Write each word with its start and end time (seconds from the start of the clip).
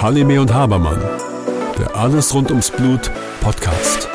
Halime 0.00 0.40
und 0.40 0.54
Habermann, 0.54 1.02
der 1.76 1.96
Alles 1.96 2.32
rund 2.32 2.50
ums 2.50 2.70
Blut 2.70 3.10
Podcast. 3.40 4.08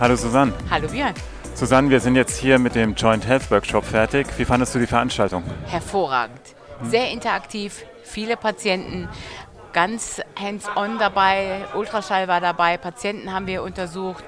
Hallo 0.00 0.16
Susanne. 0.16 0.52
Hallo 0.68 0.88
Björn. 0.88 1.14
Susanne, 1.54 1.88
wir 1.88 2.00
sind 2.00 2.16
jetzt 2.16 2.36
hier 2.36 2.58
mit 2.58 2.74
dem 2.74 2.96
Joint 2.96 3.28
Health 3.28 3.48
Workshop 3.52 3.84
fertig. 3.84 4.26
Wie 4.36 4.44
fandest 4.44 4.74
du 4.74 4.80
die 4.80 4.88
Veranstaltung? 4.88 5.44
Hervorragend. 5.66 6.40
Sehr 6.82 7.12
interaktiv, 7.12 7.84
viele 8.02 8.36
Patienten, 8.36 9.08
ganz 9.72 10.22
hands-on 10.40 10.98
dabei, 10.98 11.66
Ultraschall 11.74 12.28
war 12.28 12.40
dabei, 12.40 12.78
Patienten 12.78 13.32
haben 13.32 13.46
wir 13.46 13.62
untersucht. 13.62 14.24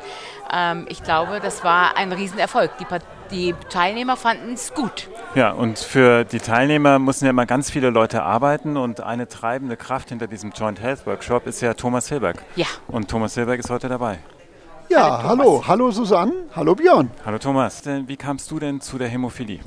Ähm, 0.52 0.86
ich 0.88 1.02
glaube, 1.02 1.40
das 1.40 1.64
war 1.64 1.96
ein 1.96 2.12
Riesenerfolg. 2.12 2.70
Die, 2.79 2.86
die 3.30 3.54
Teilnehmer 3.70 4.16
fanden 4.16 4.54
es 4.54 4.72
gut. 4.75 5.08
Ja, 5.34 5.52
und 5.52 5.79
für 5.79 6.25
die 6.25 6.39
Teilnehmer 6.39 6.98
mussten 6.98 7.26
ja 7.26 7.30
immer 7.30 7.46
ganz 7.46 7.70
viele 7.70 7.90
Leute 7.90 8.22
arbeiten 8.22 8.76
und 8.76 9.00
eine 9.00 9.29
treibende 9.29 9.76
Kraft 9.76 10.08
hinter 10.08 10.26
diesem 10.26 10.53
Joint 10.53 10.80
Health 10.80 11.06
Workshop 11.06 11.46
ist 11.46 11.61
ja 11.61 11.75
Thomas 11.75 12.08
Hilberg. 12.08 12.42
Ja. 12.56 12.66
Und 12.86 13.08
Thomas 13.11 13.34
Hilberg 13.34 13.61
ist 13.61 13.70
heute 13.70 13.89
dabei. 13.89 14.18
Ja, 14.89 15.22
hallo, 15.22 15.29
hallo, 15.29 15.64
hallo 15.66 15.90
Susanne, 15.90 16.32
hallo 16.56 16.75
Björn. 16.75 17.11
Hallo 17.26 17.36
Thomas, 17.36 17.82
wie 17.84 18.17
kamst 18.17 18.50
du 18.50 18.58
denn 18.58 18.80
zu 18.80 18.96
der 18.96 19.08
Hämophilie? 19.08 19.61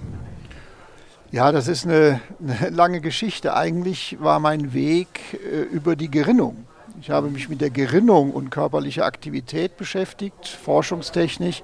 Ja, 1.31 1.51
das 1.51 1.67
ist 1.67 1.85
eine, 1.85 2.19
eine, 2.41 2.69
lange 2.71 2.99
Geschichte. 2.99 3.55
Eigentlich 3.55 4.17
war 4.19 4.39
mein 4.39 4.73
Weg 4.73 5.39
äh, 5.45 5.61
über 5.61 5.95
die 5.95 6.11
Gerinnung. 6.11 6.65
Ich 6.99 7.09
habe 7.09 7.29
mich 7.29 7.47
mit 7.47 7.61
der 7.61 7.69
Gerinnung 7.69 8.31
und 8.31 8.49
körperlicher 8.49 9.05
Aktivität 9.05 9.77
beschäftigt, 9.77 10.47
forschungstechnisch, 10.47 11.63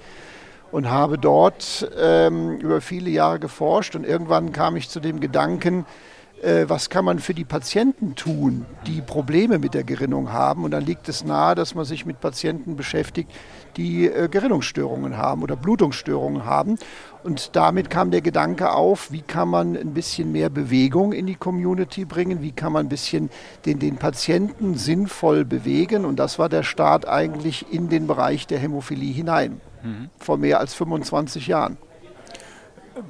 und 0.71 0.89
habe 0.89 1.17
dort 1.17 1.89
ähm, 1.97 2.57
über 2.57 2.81
viele 2.81 3.09
Jahre 3.09 3.39
geforscht. 3.39 3.95
Und 3.95 4.05
irgendwann 4.05 4.51
kam 4.51 4.75
ich 4.75 4.89
zu 4.89 4.99
dem 4.99 5.19
Gedanken, 5.19 5.85
äh, 6.41 6.65
was 6.67 6.89
kann 6.89 7.05
man 7.05 7.19
für 7.19 7.33
die 7.33 7.45
Patienten 7.45 8.15
tun, 8.15 8.65
die 8.85 9.01
Probleme 9.01 9.59
mit 9.59 9.73
der 9.73 9.83
Gerinnung 9.83 10.31
haben. 10.31 10.63
Und 10.63 10.71
dann 10.71 10.85
liegt 10.85 11.09
es 11.09 11.23
nahe, 11.23 11.55
dass 11.55 11.73
man 11.73 11.85
sich 11.85 12.05
mit 12.05 12.19
Patienten 12.19 12.75
beschäftigt, 12.75 13.31
die 13.77 14.07
äh, 14.07 14.27
Gerinnungsstörungen 14.27 15.17
haben 15.17 15.43
oder 15.43 15.55
Blutungsstörungen 15.55 16.45
haben. 16.45 16.77
Und 17.23 17.55
damit 17.55 17.89
kam 17.89 18.11
der 18.11 18.21
Gedanke 18.21 18.71
auf, 18.71 19.11
wie 19.11 19.21
kann 19.21 19.49
man 19.49 19.75
ein 19.75 19.93
bisschen 19.93 20.31
mehr 20.31 20.49
Bewegung 20.49 21.13
in 21.13 21.25
die 21.25 21.35
Community 21.35 22.05
bringen, 22.05 22.41
wie 22.41 22.51
kann 22.51 22.73
man 22.73 22.85
ein 22.85 22.89
bisschen 22.89 23.29
den, 23.65 23.79
den 23.79 23.97
Patienten 23.97 24.75
sinnvoll 24.75 25.45
bewegen. 25.45 26.05
Und 26.05 26.17
das 26.17 26.39
war 26.39 26.49
der 26.49 26.63
Start 26.63 27.07
eigentlich 27.07 27.71
in 27.71 27.89
den 27.89 28.07
Bereich 28.07 28.47
der 28.47 28.59
Hämophilie 28.59 29.13
hinein, 29.13 29.61
mhm. 29.83 30.09
vor 30.17 30.37
mehr 30.37 30.59
als 30.59 30.73
25 30.73 31.47
Jahren. 31.47 31.77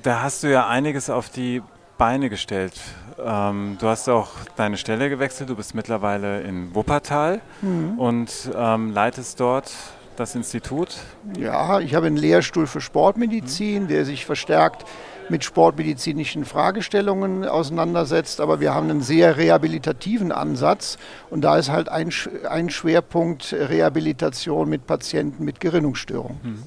Da 0.04 0.22
hast 0.22 0.44
du 0.44 0.52
ja 0.52 0.68
einiges 0.68 1.10
auf 1.10 1.30
die 1.30 1.62
Beine 1.98 2.30
gestellt. 2.30 2.80
Ähm, 3.24 3.78
du 3.80 3.88
hast 3.88 4.08
auch 4.10 4.30
deine 4.56 4.78
Stelle 4.78 5.10
gewechselt. 5.10 5.50
Du 5.50 5.56
bist 5.56 5.74
mittlerweile 5.74 6.42
in 6.42 6.76
Wuppertal 6.76 7.42
mhm. 7.62 7.98
und 7.98 8.52
ähm, 8.56 8.92
leitest 8.92 9.40
dort 9.40 9.72
das 10.20 10.36
Institut. 10.36 10.98
Ja, 11.38 11.80
ich 11.80 11.96
habe 11.96 12.08
einen 12.08 12.18
Lehrstuhl 12.18 12.68
für 12.68 12.82
Sportmedizin, 12.82 13.84
mhm. 13.84 13.88
der 13.88 14.06
sich 14.06 14.26
verstärkt 14.26 14.86
mit 15.30 15.44
sportmedizinischen 15.44 16.46
Fragestellungen 16.46 17.46
auseinandersetzt, 17.46 18.40
aber 18.40 18.60
wir 18.60 18.74
haben 18.74 18.90
einen 18.90 19.02
sehr 19.02 19.38
rehabilitativen 19.38 20.32
Ansatz 20.32 20.98
und 21.30 21.42
da 21.42 21.58
ist 21.58 21.70
halt 21.70 21.90
ein, 21.90 22.12
ein 22.50 22.70
Schwerpunkt 22.70 23.54
Rehabilitation 23.54 24.70
mit 24.70 24.88
Patienten 24.88 25.44
mit 25.44 25.60
Gerinnungsstörungen. 25.60 26.40
Mhm. 26.44 26.64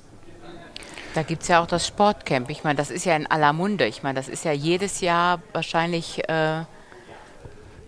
Da 1.14 1.22
gibt 1.22 1.42
es 1.42 1.48
ja 1.48 1.60
auch 1.60 1.66
das 1.66 1.86
Sportcamp. 1.86 2.50
Ich 2.50 2.62
meine, 2.62 2.76
das 2.76 2.90
ist 2.90 3.04
ja 3.04 3.16
in 3.16 3.26
aller 3.26 3.52
Munde. 3.52 3.86
Ich 3.86 4.04
meine, 4.04 4.14
das 4.14 4.28
ist 4.28 4.44
ja 4.44 4.52
jedes 4.52 5.00
Jahr 5.00 5.42
wahrscheinlich. 5.52 6.28
Äh, 6.28 6.62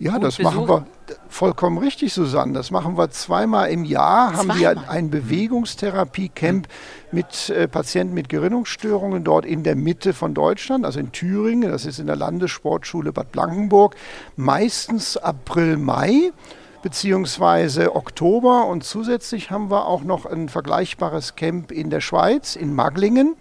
ja, 0.03 0.19
das 0.19 0.37
besucht. 0.37 0.55
machen 0.55 0.69
wir 0.69 0.87
vollkommen 1.29 1.79
richtig, 1.79 2.13
Susanne. 2.13 2.53
Das 2.55 2.71
machen 2.71 2.97
wir 2.99 3.11
zweimal 3.11 3.71
im 3.71 3.85
Jahr. 3.85 4.35
Zweimal. 4.35 4.57
Haben 4.57 4.61
wir 4.61 4.91
ein 4.91 5.11
Bewegungstherapie-Camp 5.11 6.67
mit 7.13 7.51
äh, 7.51 7.69
Patienten 7.69 8.15
mit 8.15 8.29
Gerinnungsstörungen 8.29 9.23
dort 9.23 9.47
in 9.47 9.63
der 9.63 9.77
Mitte 9.77 10.13
von 10.13 10.35
Deutschland, 10.35 10.85
also 10.85 10.99
in 10.99 11.13
Thüringen. 11.13 11.71
Das 11.71 11.85
ist 11.85 11.99
in 11.99 12.07
der 12.07 12.17
Landessportschule 12.17 13.13
Bad 13.13 13.31
Blankenburg. 13.33 13.95
Meistens 14.37 15.17
April, 15.17 15.77
Mai 15.77 16.33
beziehungsweise 16.83 17.95
Oktober. 17.95 18.67
Und 18.67 18.83
zusätzlich 18.85 19.51
haben 19.51 19.71
wir 19.71 19.87
auch 19.87 20.03
noch 20.03 20.27
ein 20.27 20.49
vergleichbares 20.49 21.37
Camp 21.37 21.71
in 21.71 21.91
der 21.91 22.01
Schweiz, 22.01 22.57
in 22.57 22.75
Maglingen, 22.75 23.37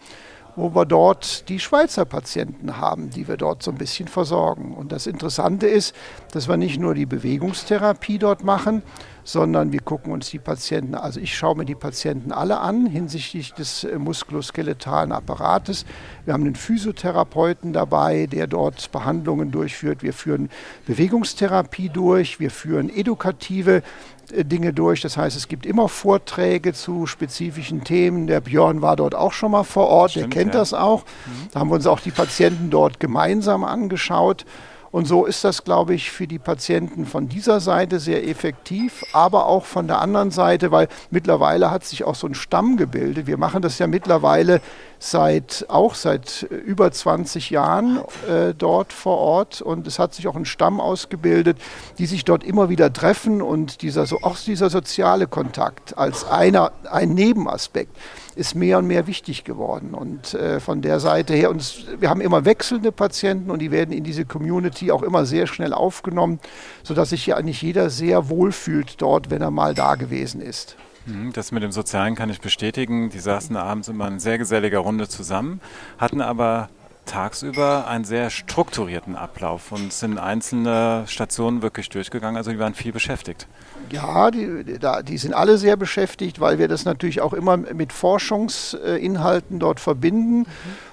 wo 0.62 0.76
wir 0.76 0.86
dort 0.86 1.50
die 1.50 1.60
Schweizer 1.60 2.06
Patienten 2.06 2.78
haben, 2.78 3.10
die 3.10 3.28
wir 3.28 3.36
dort 3.36 3.64
so 3.64 3.72
ein 3.72 3.80
bisschen 3.80 4.08
versorgen. 4.08 4.76
Und 4.76 4.92
das 4.92 5.08
Interessante 5.08 5.66
ist, 5.66 5.96
dass 6.34 6.48
wir 6.48 6.56
nicht 6.56 6.80
nur 6.80 6.94
die 6.94 7.08
Bewegungstherapie 7.08 8.20
dort 8.20 8.44
machen, 8.44 8.84
sondern 9.24 9.72
wir 9.72 9.80
gucken 9.80 10.14
uns 10.14 10.30
die 10.30 10.38
Patienten, 10.38 10.94
also 10.94 11.20
ich 11.20 11.36
schaue 11.36 11.58
mir 11.58 11.66
die 11.66 11.74
Patienten 11.74 12.32
alle 12.32 12.60
an 12.60 12.86
hinsichtlich 12.86 13.56
des 13.56 13.86
äh, 13.86 13.98
muskuloskeletalen 13.98 15.12
Apparates. 15.12 15.84
Wir 16.26 16.36
haben 16.36 16.44
einen 16.44 16.56
Physiotherapeuten 16.56 17.74
dabei, 17.74 18.28
der 18.28 18.46
dort 18.46 18.92
Behandlungen 18.92 19.50
durchführt. 19.50 20.04
Wir 20.04 20.14
führen 20.14 20.52
Bewegungstherapie 20.86 21.90
durch, 21.90 22.40
wir 22.40 22.52
führen 22.52 22.90
edukative 22.90 23.82
Dinge 24.32 24.74
durch. 24.74 25.02
Das 25.02 25.18
heißt, 25.18 25.36
es 25.36 25.48
gibt 25.48 25.66
immer 25.66 25.90
Vorträge 25.90 26.74
zu 26.74 27.06
spezifischen 27.06 27.84
Themen. 27.84 28.28
Der 28.28 28.42
Björn 28.42 28.82
war 28.82 28.96
dort 28.96 29.16
auch 29.16 29.34
schon 29.34 29.52
mal 29.52 29.64
vor 29.64 29.88
Ort, 29.88 30.12
Stimmt, 30.12 30.34
der 30.34 30.42
kennt 30.42 30.54
ja. 30.54 30.60
das 30.60 30.74
auch. 30.74 31.04
Mhm. 31.04 31.48
Da 31.52 31.60
haben 31.60 31.70
wir 31.70 31.76
uns 31.76 31.88
auch 31.88 32.00
die 32.00 32.12
Patienten 32.12 32.70
dort 32.70 33.00
gemeinsam 33.00 33.64
angeschaut. 33.64 34.46
Und 34.92 35.06
so 35.08 35.26
ist 35.26 35.44
das, 35.46 35.64
glaube 35.64 35.94
ich, 35.94 36.12
für 36.12 36.28
die 36.28 36.40
Patienten 36.40 37.06
von 37.06 37.30
dieser 37.30 37.62
Seite 37.62 38.00
sehr 38.00 38.28
effektiv, 38.28 39.06
aber 39.14 39.46
auch 39.46 39.64
von 39.64 39.88
der 39.88 40.02
anderen 40.02 40.32
Seite, 40.32 40.72
weil 40.72 40.90
mittlerweile 41.12 41.72
hat 41.72 41.86
sich 41.86 42.04
auch 42.04 42.16
so 42.16 42.28
ein 42.28 42.36
Stamm 42.36 42.76
gebildet. 42.76 43.26
Wir 43.26 43.38
machen 43.38 43.62
das 43.62 43.80
ja 43.80 43.88
mittlerweile 43.88 44.60
seit 45.00 45.66
auch 45.70 45.96
seit 45.96 46.44
über 46.44 46.92
20 46.92 47.50
Jahren 47.50 48.02
äh, 48.30 48.54
dort 48.54 48.94
vor 48.94 49.18
Ort 49.18 49.62
und 49.62 49.88
es 49.88 49.98
hat 49.98 50.14
sich 50.14 50.28
auch 50.28 50.36
ein 50.36 50.46
Stamm 50.46 50.80
ausgebildet, 50.80 51.58
die 51.98 52.06
sich 52.06 52.24
dort 52.24 52.44
immer 52.44 52.70
wieder 52.70 52.94
treffen 52.94 53.42
und 53.42 53.82
dieser 53.82 54.06
so 54.06 54.20
auch 54.22 54.38
dieser 54.38 54.70
soziale 54.70 55.26
Kontakt 55.26 55.98
als 55.98 56.26
einer 56.26 56.72
ein 56.92 57.16
Nebenaspekt 57.16 57.98
ist 58.36 58.56
mehr 58.56 58.78
und 58.78 58.88
mehr 58.88 59.08
wichtig 59.08 59.44
geworden. 59.44 59.94
Und 59.94 60.34
äh, 60.34 60.60
von 60.60 60.82
der 60.82 61.00
Seite 61.00 61.34
her, 61.34 61.50
und 61.50 61.62
es, 61.62 61.86
wir 62.00 62.10
haben 62.10 62.22
immer 62.22 62.46
wechselnde 62.46 62.92
Patienten 62.92 63.52
und 63.52 63.60
die 63.60 63.72
werden 63.72 63.92
in 63.92 64.04
diese 64.04 64.26
Community 64.26 64.92
auch 64.92 65.04
immer 65.04 65.26
sehr 65.26 65.48
schnell 65.48 65.74
aufgenommen, 65.74 66.40
sodass 66.84 67.10
sich 67.10 67.26
ja 67.26 67.36
eigentlich 67.36 67.62
jeder 67.62 67.90
sehr 67.90 68.30
wohlfühlt 68.30 69.02
dort, 69.02 69.30
wenn 69.30 69.42
er 69.42 69.52
mal 69.52 69.74
da 69.74 69.96
gewesen 69.96 70.42
ist. 70.42 70.76
Mhm, 71.06 71.34
das 71.34 71.52
mit 71.52 71.64
dem 71.64 71.72
Sozialen 71.72 72.16
kann 72.16 72.30
ich 72.30 72.42
bestätigen. 72.42 73.10
Die 73.10 73.20
saßen 73.20 73.56
abends 73.56 73.88
immer 73.88 74.08
in 74.08 74.20
sehr 74.20 74.38
geselliger 74.38 74.80
Runde 74.80 75.08
zusammen, 75.08 75.62
hatten 75.98 76.22
aber 76.22 76.70
tagsüber 77.12 77.88
einen 77.88 78.06
sehr 78.06 78.30
strukturierten 78.30 79.18
Ablauf 79.18 79.74
und 79.74 79.92
sind 79.92 80.18
einzelne 80.18 81.04
Stationen 81.08 81.62
wirklich 81.62 81.90
durchgegangen. 81.90 82.38
Also 82.38 82.52
die 82.52 82.60
waren 82.60 82.74
viel 82.74 82.94
beschäftigt. 82.94 83.48
Ja, 83.92 84.32
die, 84.32 84.64
die 85.04 85.18
sind 85.18 85.34
alle 85.34 85.58
sehr 85.58 85.76
beschäftigt, 85.76 86.40
weil 86.40 86.58
wir 86.58 86.70
das 86.70 86.86
natürlich 86.86 87.20
auch 87.20 87.34
immer 87.34 87.58
mit 87.58 87.92
Forschungsinhalten 87.92 89.60
dort 89.60 89.82
verbinden. 89.82 90.46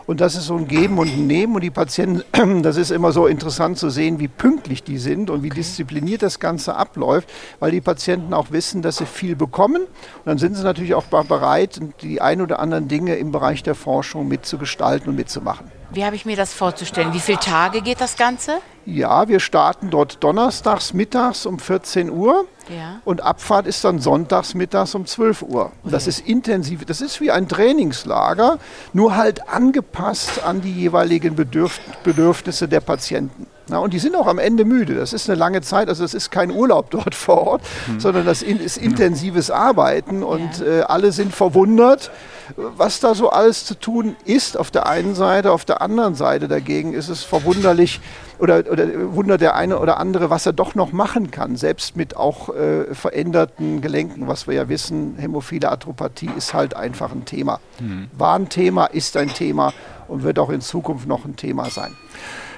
Und 0.06 0.20
das 0.20 0.34
ist 0.34 0.46
so 0.46 0.56
ein 0.56 0.66
Geben 0.66 0.98
und 0.98 1.08
ein 1.08 1.28
Nehmen. 1.28 1.54
Und 1.54 1.60
die 1.60 1.70
Patienten, 1.70 2.62
das 2.64 2.76
ist 2.76 2.90
immer 2.90 3.12
so 3.12 3.28
interessant 3.28 3.78
zu 3.78 3.88
sehen, 3.88 4.18
wie 4.18 4.26
pünktlich 4.26 4.82
die 4.82 4.98
sind 4.98 5.30
und 5.30 5.44
wie 5.44 5.50
diszipliniert 5.50 6.22
das 6.22 6.40
Ganze 6.40 6.74
abläuft, 6.74 7.30
weil 7.60 7.70
die 7.70 7.80
Patienten 7.80 8.34
auch 8.34 8.50
wissen, 8.50 8.82
dass 8.82 8.96
sie 8.96 9.06
viel 9.06 9.36
bekommen. 9.36 9.82
Und 9.82 10.26
dann 10.26 10.38
sind 10.38 10.56
sie 10.56 10.64
natürlich 10.64 10.94
auch 10.94 11.04
bereit, 11.04 11.78
die 12.02 12.20
ein 12.20 12.40
oder 12.40 12.58
anderen 12.58 12.88
Dinge 12.88 13.14
im 13.14 13.30
Bereich 13.30 13.62
der 13.62 13.76
Forschung 13.76 14.26
mitzugestalten 14.26 15.10
und 15.10 15.14
mitzumachen. 15.14 15.77
Wie 15.90 16.04
habe 16.04 16.16
ich 16.16 16.26
mir 16.26 16.36
das 16.36 16.52
vorzustellen? 16.52 17.14
Wie 17.14 17.20
viele 17.20 17.38
Tage 17.38 17.80
geht 17.80 18.00
das 18.00 18.16
Ganze? 18.16 18.58
Ja, 18.84 19.28
wir 19.28 19.40
starten 19.40 19.90
dort 19.90 20.22
donnerstags 20.22 20.92
mittags 20.92 21.46
um 21.46 21.58
14 21.58 22.10
Uhr 22.10 22.46
ja. 22.68 23.00
und 23.04 23.22
Abfahrt 23.22 23.66
ist 23.66 23.84
dann 23.84 23.98
sonntags 23.98 24.54
mittags 24.54 24.94
um 24.94 25.06
12 25.06 25.42
Uhr. 25.42 25.72
Und 25.82 25.92
das 25.92 26.06
ist 26.06 26.26
intensiv, 26.26 26.84
das 26.84 27.00
ist 27.00 27.20
wie 27.20 27.30
ein 27.30 27.48
Trainingslager, 27.48 28.58
nur 28.92 29.16
halt 29.16 29.48
angepasst 29.48 30.44
an 30.44 30.60
die 30.60 30.72
jeweiligen 30.72 31.36
Bedürf 31.36 31.80
Bedürfnisse 32.04 32.68
der 32.68 32.80
Patienten. 32.80 33.46
Na, 33.68 33.78
und 33.78 33.92
die 33.92 33.98
sind 33.98 34.16
auch 34.16 34.26
am 34.26 34.38
Ende 34.38 34.64
müde. 34.64 34.94
Das 34.94 35.12
ist 35.12 35.28
eine 35.28 35.38
lange 35.38 35.60
Zeit, 35.60 35.88
also 35.88 36.02
das 36.02 36.14
ist 36.14 36.30
kein 36.30 36.50
Urlaub 36.50 36.90
dort 36.90 37.14
vor 37.14 37.46
Ort, 37.46 37.62
hm. 37.86 38.00
sondern 38.00 38.26
das 38.26 38.42
ist 38.42 38.76
intensives 38.76 39.50
Arbeiten 39.50 40.22
und 40.22 40.60
äh, 40.60 40.82
alle 40.82 41.12
sind 41.12 41.34
verwundert, 41.34 42.10
was 42.56 43.00
da 43.00 43.14
so 43.14 43.30
alles 43.30 43.64
zu 43.64 43.74
tun 43.74 44.16
ist 44.24 44.56
auf 44.56 44.70
der 44.70 44.86
einen 44.86 45.14
Seite. 45.14 45.52
Auf 45.52 45.64
der 45.64 45.82
anderen 45.82 46.14
Seite 46.14 46.48
dagegen 46.48 46.94
ist 46.94 47.08
es 47.08 47.24
verwunderlich 47.24 48.00
oder, 48.38 48.64
oder 48.70 49.14
wundert 49.14 49.40
der 49.40 49.54
eine 49.54 49.78
oder 49.78 49.98
andere, 49.98 50.30
was 50.30 50.46
er 50.46 50.52
doch 50.52 50.74
noch 50.74 50.92
machen 50.92 51.30
kann, 51.30 51.56
selbst 51.56 51.96
mit 51.96 52.16
auch 52.16 52.54
äh, 52.54 52.94
veränderten 52.94 53.80
Gelenken, 53.80 54.28
was 54.28 54.46
wir 54.46 54.54
ja 54.54 54.68
wissen, 54.68 55.16
hämophile 55.18 55.70
Atropathie 55.70 56.30
ist 56.36 56.54
halt 56.54 56.74
einfach 56.74 57.12
ein 57.12 57.24
Thema. 57.24 57.60
Hm. 57.78 58.08
War 58.16 58.38
ein 58.38 58.48
Thema, 58.48 58.86
ist 58.86 59.16
ein 59.16 59.28
Thema 59.28 59.72
und 60.06 60.22
wird 60.22 60.38
auch 60.38 60.50
in 60.50 60.60
Zukunft 60.60 61.06
noch 61.06 61.24
ein 61.24 61.36
Thema 61.36 61.70
sein. 61.70 61.96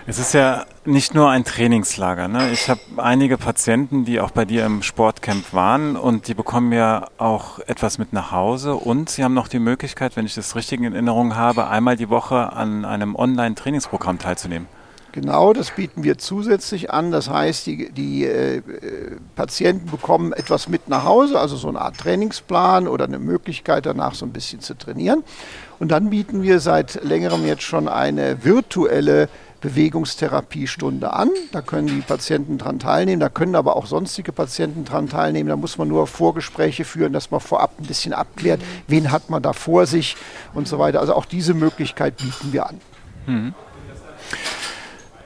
Es 0.06 0.19
ist 0.19 0.32
ja 0.32 0.64
nicht 0.85 1.14
nur 1.14 1.31
ein 1.31 1.44
Trainingslager. 1.44 2.26
Ne? 2.26 2.50
Ich 2.52 2.70
habe 2.70 2.81
einige 2.97 3.37
Patienten, 3.37 4.05
die 4.05 4.20
auch 4.20 4.31
bei 4.31 4.44
dir 4.44 4.64
im 4.64 4.82
Sportcamp 4.82 5.52
waren 5.52 5.94
und 5.94 6.26
die 6.26 6.35
bekommen 6.35 6.73
ja 6.73 7.06
auch 7.19 7.58
etwas 7.61 7.99
mit 7.99 8.12
nach 8.12 8.32
Hause 8.32 8.75
und 8.75 9.11
sie 9.11 9.23
haben 9.23 9.35
noch 9.35 9.47
die 9.47 9.58
Möglichkeit, 9.58 10.17
wenn 10.17 10.25
ich 10.25 10.35
das 10.35 10.56
richtig 10.56 10.81
in 10.81 10.93
Erinnerung 10.93 11.37
habe, 11.37 11.69
einmal 11.69 11.97
die 11.97 12.08
Woche 12.08 12.52
an 12.52 12.85
einem 12.85 13.14
Online-Trainingsprogramm 13.14 14.19
teilzunehmen. 14.19 14.67
Genau, 15.12 15.52
das 15.52 15.73
bieten 15.73 16.05
wir 16.05 16.19
zusätzlich 16.19 16.93
an. 16.93 17.11
Das 17.11 17.29
heißt, 17.29 17.67
die, 17.67 17.91
die 17.91 18.25
äh, 18.25 18.62
Patienten 19.35 19.91
bekommen 19.91 20.32
etwas 20.32 20.69
mit 20.69 20.88
nach 20.88 21.05
Hause, 21.05 21.38
also 21.38 21.56
so 21.56 21.69
eine 21.69 21.81
Art 21.81 21.99
Trainingsplan 21.99 22.87
oder 22.87 23.06
eine 23.06 23.19
Möglichkeit 23.19 23.87
danach 23.87 24.14
so 24.14 24.25
ein 24.25 24.32
bisschen 24.32 24.61
zu 24.61 24.75
trainieren. 24.75 25.25
Und 25.81 25.91
dann 25.91 26.11
bieten 26.11 26.43
wir 26.43 26.61
seit 26.61 27.03
längerem 27.03 27.44
jetzt 27.44 27.62
schon 27.62 27.88
eine 27.88 28.44
virtuelle 28.44 29.29
Bewegungstherapiestunde 29.60 31.12
an. 31.12 31.30
Da 31.52 31.62
können 31.62 31.86
die 31.88 32.00
Patienten 32.00 32.58
dran 32.58 32.78
teilnehmen, 32.78 33.20
da 33.20 33.28
können 33.28 33.54
aber 33.54 33.76
auch 33.76 33.86
sonstige 33.86 34.32
Patienten 34.32 34.84
dran 34.84 35.08
teilnehmen. 35.08 35.48
Da 35.48 35.56
muss 35.56 35.78
man 35.78 35.88
nur 35.88 36.06
Vorgespräche 36.06 36.84
führen, 36.84 37.12
dass 37.12 37.30
man 37.30 37.40
vorab 37.40 37.78
ein 37.78 37.86
bisschen 37.86 38.12
abklärt, 38.12 38.60
wen 38.86 39.10
hat 39.10 39.30
man 39.30 39.42
da 39.42 39.52
vor 39.52 39.86
sich 39.86 40.16
und 40.54 40.68
so 40.68 40.78
weiter. 40.78 41.00
Also 41.00 41.14
auch 41.14 41.24
diese 41.24 41.54
Möglichkeit 41.54 42.16
bieten 42.16 42.52
wir 42.52 42.68
an. 42.68 42.80
Mhm. 43.26 43.54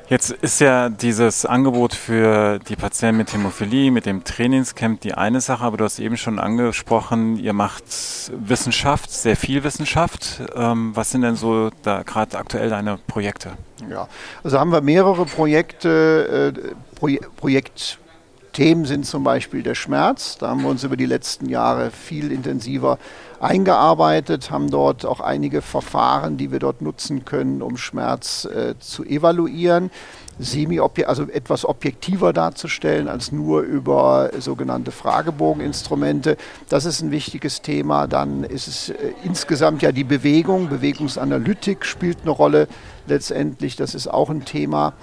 Jetzt 0.09 0.31
ist 0.31 0.61
ja 0.61 0.91
dieses 0.91 1.47
Angebot 1.47 1.95
für 1.95 2.59
die 2.69 2.77
Patienten 2.77 3.17
mit 3.17 3.33
Hämophilie, 3.33 3.91
mit 3.91 4.05
dem 4.05 4.23
Trainingscamp 4.23 5.01
die 5.01 5.15
eine 5.15 5.41
Sache, 5.41 5.65
aber 5.65 5.79
du 5.79 5.85
hast 5.85 5.99
eben 5.99 6.19
schon 6.19 6.39
angesprochen, 6.39 7.39
ihr 7.39 7.55
macht 7.55 7.85
Wissenschaft, 8.31 9.11
sehr 9.11 9.35
viel 9.35 9.65
Wissenschaft. 9.65 10.43
Ähm, 10.55 10.91
was 10.95 11.11
sind 11.11 11.23
denn 11.23 11.37
so 11.37 11.71
da 11.83 12.03
gerade 12.03 12.37
aktuell 12.37 12.69
deine 12.69 12.99
Projekte? 13.07 13.53
Ja, 13.89 14.07
also 14.43 14.61
haben 14.61 14.73
wir 14.73 14.83
mehrere 14.83 15.25
Projekte, 15.25 16.55
äh, 16.55 16.75
Pro 16.95 17.09
Projektthemen 17.37 18.85
sind 18.85 19.07
zum 19.07 19.25
Beispiel 19.25 19.63
der 19.63 19.75
Schmerz. 19.75 20.37
Da 20.37 20.49
haben 20.49 20.63
wir 20.63 20.69
uns 20.69 20.85
über 20.85 20.99
die 20.99 21.07
letzten 21.07 21.49
Jahre 21.49 21.91
viel 21.91 22.31
intensiver 22.31 22.99
eingearbeitet, 23.45 24.51
haben 24.51 24.71
dort 24.71 25.05
auch 25.05 25.21
einige 25.21 25.63
Verfahren, 25.63 26.37
die 26.37 26.51
wir 26.51 26.59
dort 26.59 26.83
nutzen 26.83 27.25
können, 27.25 27.63
um 27.63 27.77
Schmerz 27.77 28.47
äh, 28.47 28.75
zu 28.79 29.05
evaluieren, 29.05 29.91
semi 30.39 30.81
also 30.81 31.25
etwas 31.25 31.65
objektiver 31.65 32.33
darzustellen 32.33 33.07
als 33.07 33.31
nur 33.31 33.61
über 33.61 34.31
sogenannte 34.39 34.91
Fragebogeninstrumente. 34.91 36.37
Das 36.69 36.87
ist 36.87 37.03
ein 37.03 37.11
wichtiges 37.11 37.63
Thema. 37.63 38.07
Dann 38.07 38.45
ist 38.45 38.67
es 38.67 38.89
äh, 38.91 39.13
insgesamt 39.23 39.83
ja 39.83 39.93
die 39.93 40.05
Bewegung, 40.05 40.69
Bewegungsanalytik 40.69 41.85
spielt 41.85 42.23
eine 42.23 42.31
Rolle 42.31 42.67
letztendlich. 43.07 43.77
Das 43.77 43.95
ist 43.95 44.09
auch 44.09 44.31
ein 44.31 44.45
Thema. 44.45 44.95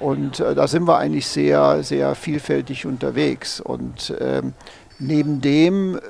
Und 0.00 0.40
äh, 0.40 0.54
da 0.54 0.68
sind 0.68 0.86
wir 0.86 0.98
eigentlich 0.98 1.26
sehr, 1.26 1.82
sehr 1.82 2.14
vielfältig 2.14 2.86
unterwegs. 2.86 3.60
Und 3.60 4.14
ähm, 4.20 4.54
neben 4.98 5.40
dem 5.40 5.96
äh, 5.96 6.00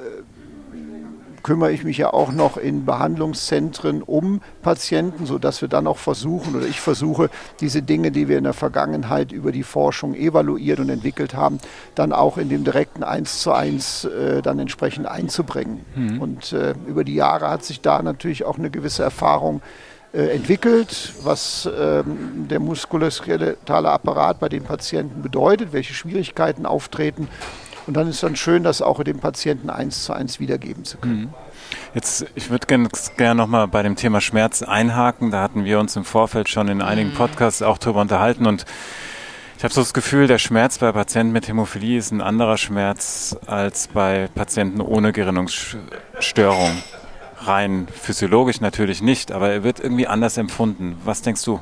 kümmere 1.48 1.72
ich 1.72 1.82
mich 1.82 1.96
ja 1.96 2.12
auch 2.12 2.30
noch 2.30 2.58
in 2.58 2.84
Behandlungszentren 2.84 4.02
um 4.02 4.42
Patienten, 4.60 5.24
sodass 5.24 5.62
wir 5.62 5.68
dann 5.68 5.86
auch 5.86 5.96
versuchen 5.96 6.54
oder 6.54 6.66
ich 6.66 6.78
versuche, 6.78 7.30
diese 7.60 7.80
Dinge, 7.80 8.10
die 8.10 8.28
wir 8.28 8.36
in 8.36 8.44
der 8.44 8.52
Vergangenheit 8.52 9.32
über 9.32 9.50
die 9.50 9.62
Forschung 9.62 10.14
evaluiert 10.14 10.78
und 10.78 10.90
entwickelt 10.90 11.32
haben, 11.32 11.58
dann 11.94 12.12
auch 12.12 12.36
in 12.36 12.50
dem 12.50 12.64
direkten 12.64 13.02
Eins 13.02 13.40
zu 13.40 13.52
eins 13.52 14.04
äh, 14.04 14.42
dann 14.42 14.58
entsprechend 14.58 15.06
einzubringen. 15.06 15.86
Mhm. 15.96 16.20
Und 16.20 16.52
äh, 16.52 16.74
über 16.86 17.02
die 17.02 17.14
Jahre 17.14 17.48
hat 17.48 17.64
sich 17.64 17.80
da 17.80 18.02
natürlich 18.02 18.44
auch 18.44 18.58
eine 18.58 18.68
gewisse 18.68 19.02
Erfahrung 19.02 19.62
äh, 20.12 20.26
entwickelt, 20.34 21.14
was 21.22 21.66
ähm, 21.80 22.46
der 22.50 22.60
muskuloskeletale 22.60 23.88
Apparat 23.88 24.38
bei 24.38 24.50
den 24.50 24.64
Patienten 24.64 25.22
bedeutet, 25.22 25.72
welche 25.72 25.94
Schwierigkeiten 25.94 26.66
auftreten 26.66 27.26
und 27.88 27.94
dann 27.94 28.06
ist 28.06 28.22
dann 28.22 28.36
schön, 28.36 28.62
das 28.62 28.82
auch 28.82 29.02
dem 29.02 29.18
Patienten 29.18 29.70
eins 29.70 30.04
zu 30.04 30.12
eins 30.12 30.38
wiedergeben 30.40 30.84
zu 30.84 30.98
können. 30.98 31.20
Mhm. 31.20 31.34
Jetzt, 31.94 32.26
ich 32.34 32.50
würde 32.50 32.66
gerne 32.66 32.88
gern 33.16 33.38
nochmal 33.38 33.66
bei 33.66 33.82
dem 33.82 33.96
Thema 33.96 34.20
Schmerz 34.20 34.62
einhaken. 34.62 35.30
Da 35.30 35.42
hatten 35.42 35.64
wir 35.64 35.80
uns 35.80 35.96
im 35.96 36.04
Vorfeld 36.04 36.50
schon 36.50 36.68
in 36.68 36.82
einigen 36.82 37.10
mhm. 37.10 37.14
Podcasts 37.14 37.62
auch 37.62 37.78
drüber 37.78 38.02
unterhalten 38.02 38.46
und 38.46 38.66
ich 39.56 39.64
habe 39.64 39.74
so 39.74 39.80
das 39.80 39.92
Gefühl, 39.92 40.28
der 40.28 40.38
Schmerz 40.38 40.78
bei 40.78 40.92
Patienten 40.92 41.32
mit 41.32 41.48
Hämophilie 41.48 41.98
ist 41.98 42.12
ein 42.12 42.20
anderer 42.20 42.58
Schmerz 42.58 43.36
als 43.46 43.88
bei 43.88 44.28
Patienten 44.32 44.80
ohne 44.80 45.12
Gerinnungsstörung. 45.12 46.70
Rein 47.40 47.88
physiologisch 47.90 48.60
natürlich 48.60 49.02
nicht, 49.02 49.32
aber 49.32 49.48
er 49.48 49.64
wird 49.64 49.80
irgendwie 49.80 50.06
anders 50.06 50.36
empfunden. 50.36 50.96
Was 51.04 51.22
denkst 51.22 51.42
du? 51.44 51.60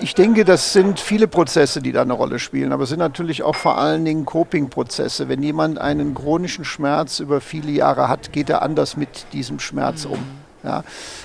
Ich 0.00 0.14
denke, 0.14 0.44
das 0.44 0.72
sind 0.72 0.98
viele 0.98 1.28
Prozesse, 1.28 1.80
die 1.80 1.92
da 1.92 2.02
eine 2.02 2.12
Rolle 2.12 2.38
spielen, 2.38 2.72
aber 2.72 2.84
es 2.84 2.88
sind 2.88 2.98
natürlich 2.98 3.42
auch 3.42 3.54
vor 3.54 3.78
allen 3.78 4.04
Dingen 4.04 4.24
Coping-Prozesse. 4.24 5.28
Wenn 5.28 5.42
jemand 5.42 5.78
einen 5.78 6.14
chronischen 6.14 6.64
Schmerz 6.64 7.20
über 7.20 7.40
viele 7.40 7.70
Jahre 7.70 8.08
hat, 8.08 8.32
geht 8.32 8.50
er 8.50 8.62
anders 8.62 8.96
mit 8.96 9.26
diesem 9.32 9.58
Schmerz 9.60 10.04
um. 10.04 10.18
Ja, 10.64 10.84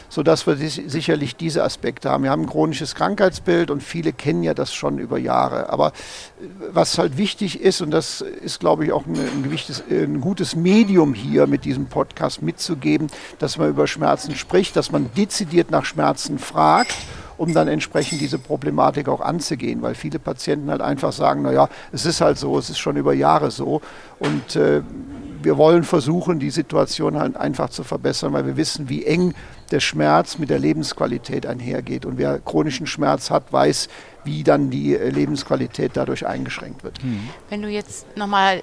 sodass 0.09 0.47
wir 0.47 0.55
sicherlich 0.55 1.35
diese 1.35 1.63
Aspekte 1.63 2.09
haben. 2.09 2.23
Wir 2.23 2.31
haben 2.31 2.43
ein 2.43 2.49
chronisches 2.49 2.95
Krankheitsbild 2.95 3.69
und 3.69 3.83
viele 3.83 4.11
kennen 4.11 4.41
ja 4.41 4.55
das 4.55 4.73
schon 4.73 4.97
über 4.97 5.19
Jahre. 5.19 5.69
Aber 5.69 5.89
äh, 5.89 6.45
was 6.71 6.97
halt 6.97 7.17
wichtig 7.17 7.61
ist, 7.61 7.81
und 7.81 7.91
das 7.91 8.21
ist, 8.21 8.59
glaube 8.59 8.85
ich, 8.85 8.91
auch 8.91 9.05
ein, 9.05 9.15
ein, 9.91 10.21
gutes 10.21 10.55
Medium 10.55 11.13
hier 11.13 11.45
mit 11.45 11.65
diesem 11.65 11.85
Podcast 11.85 12.41
mitzugeben, 12.41 13.09
dass 13.37 13.59
man 13.59 13.69
über 13.69 13.85
Schmerzen 13.85 14.35
spricht, 14.35 14.75
dass 14.75 14.91
man 14.91 15.11
dezidiert 15.15 15.69
nach 15.69 15.85
Schmerzen 15.85 16.39
fragt 16.39 16.95
um 17.37 17.53
dann 17.53 17.67
entsprechend 17.67 18.21
diese 18.21 18.39
Problematik 18.39 19.07
auch 19.07 19.21
anzugehen, 19.21 19.81
weil 19.81 19.95
viele 19.95 20.19
Patienten 20.19 20.69
halt 20.69 20.81
einfach 20.81 21.11
sagen, 21.11 21.43
naja, 21.43 21.69
es 21.91 22.05
ist 22.05 22.21
halt 22.21 22.37
so, 22.37 22.57
es 22.57 22.69
ist 22.69 22.79
schon 22.79 22.97
über 22.97 23.13
Jahre 23.13 23.51
so 23.51 23.81
und 24.19 24.55
äh, 24.55 24.81
wir 25.41 25.57
wollen 25.57 25.83
versuchen, 25.83 26.39
die 26.39 26.49
Situation 26.49 27.17
halt 27.17 27.37
einfach 27.37 27.69
zu 27.69 27.83
verbessern, 27.83 28.33
weil 28.33 28.45
wir 28.45 28.57
wissen, 28.57 28.89
wie 28.89 29.05
eng 29.05 29.33
der 29.71 29.79
Schmerz 29.79 30.39
mit 30.39 30.49
der 30.49 30.59
Lebensqualität 30.59 31.45
einhergeht. 31.45 32.05
Und 32.05 32.17
wer 32.17 32.39
chronischen 32.39 32.87
Schmerz 32.87 33.29
hat, 33.29 33.53
weiß, 33.53 33.87
wie 34.23 34.43
dann 34.43 34.69
die 34.69 34.95
äh, 34.95 35.09
Lebensqualität 35.09 35.91
dadurch 35.93 36.25
eingeschränkt 36.25 36.83
wird. 36.83 37.03
Mhm. 37.03 37.29
Wenn 37.49 37.61
du 37.61 37.69
jetzt 37.69 38.05
nochmal 38.17 38.61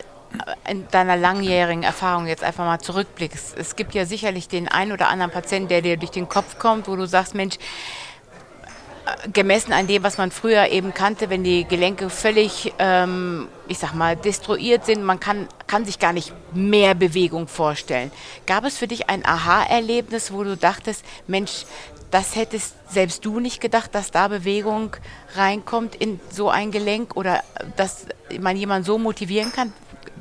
in 0.68 0.86
deiner 0.90 1.16
langjährigen 1.16 1.84
Erfahrung 1.84 2.26
jetzt 2.26 2.42
einfach 2.42 2.64
mal 2.64 2.80
zurückblickst. 2.80 3.56
Es 3.56 3.76
gibt 3.76 3.94
ja 3.94 4.04
sicherlich 4.04 4.48
den 4.48 4.66
einen 4.66 4.90
oder 4.92 5.08
anderen 5.08 5.30
Patienten, 5.30 5.68
der 5.68 5.80
dir 5.80 5.96
durch 5.96 6.10
den 6.10 6.28
Kopf 6.28 6.58
kommt, 6.58 6.88
wo 6.88 6.96
du 6.96 7.06
sagst, 7.06 7.34
Mensch, 7.34 7.56
gemessen 9.32 9.72
an 9.72 9.86
dem, 9.86 10.02
was 10.02 10.18
man 10.18 10.30
früher 10.30 10.68
eben 10.68 10.94
kannte, 10.94 11.30
wenn 11.30 11.44
die 11.44 11.64
Gelenke 11.64 12.10
völlig, 12.10 12.72
ähm, 12.78 13.48
ich 13.68 13.78
sag 13.78 13.94
mal, 13.94 14.16
destruiert 14.16 14.86
sind, 14.86 15.02
man 15.02 15.20
kann, 15.20 15.48
kann 15.66 15.84
sich 15.84 15.98
gar 15.98 16.12
nicht 16.12 16.32
mehr 16.54 16.94
Bewegung 16.94 17.48
vorstellen. 17.48 18.10
Gab 18.46 18.64
es 18.64 18.78
für 18.78 18.86
dich 18.86 19.08
ein 19.08 19.24
Aha-Erlebnis, 19.24 20.32
wo 20.32 20.44
du 20.44 20.56
dachtest, 20.56 21.04
Mensch, 21.26 21.66
das 22.10 22.36
hättest 22.36 22.74
selbst 22.90 23.24
du 23.24 23.40
nicht 23.40 23.60
gedacht, 23.60 23.94
dass 23.94 24.10
da 24.10 24.28
Bewegung 24.28 24.96
reinkommt 25.34 25.96
in 25.96 26.20
so 26.30 26.48
ein 26.48 26.70
Gelenk 26.70 27.16
oder 27.16 27.42
dass 27.76 28.06
man 28.40 28.56
jemanden 28.56 28.84
so 28.84 28.98
motivieren 28.98 29.52
kann? 29.52 29.72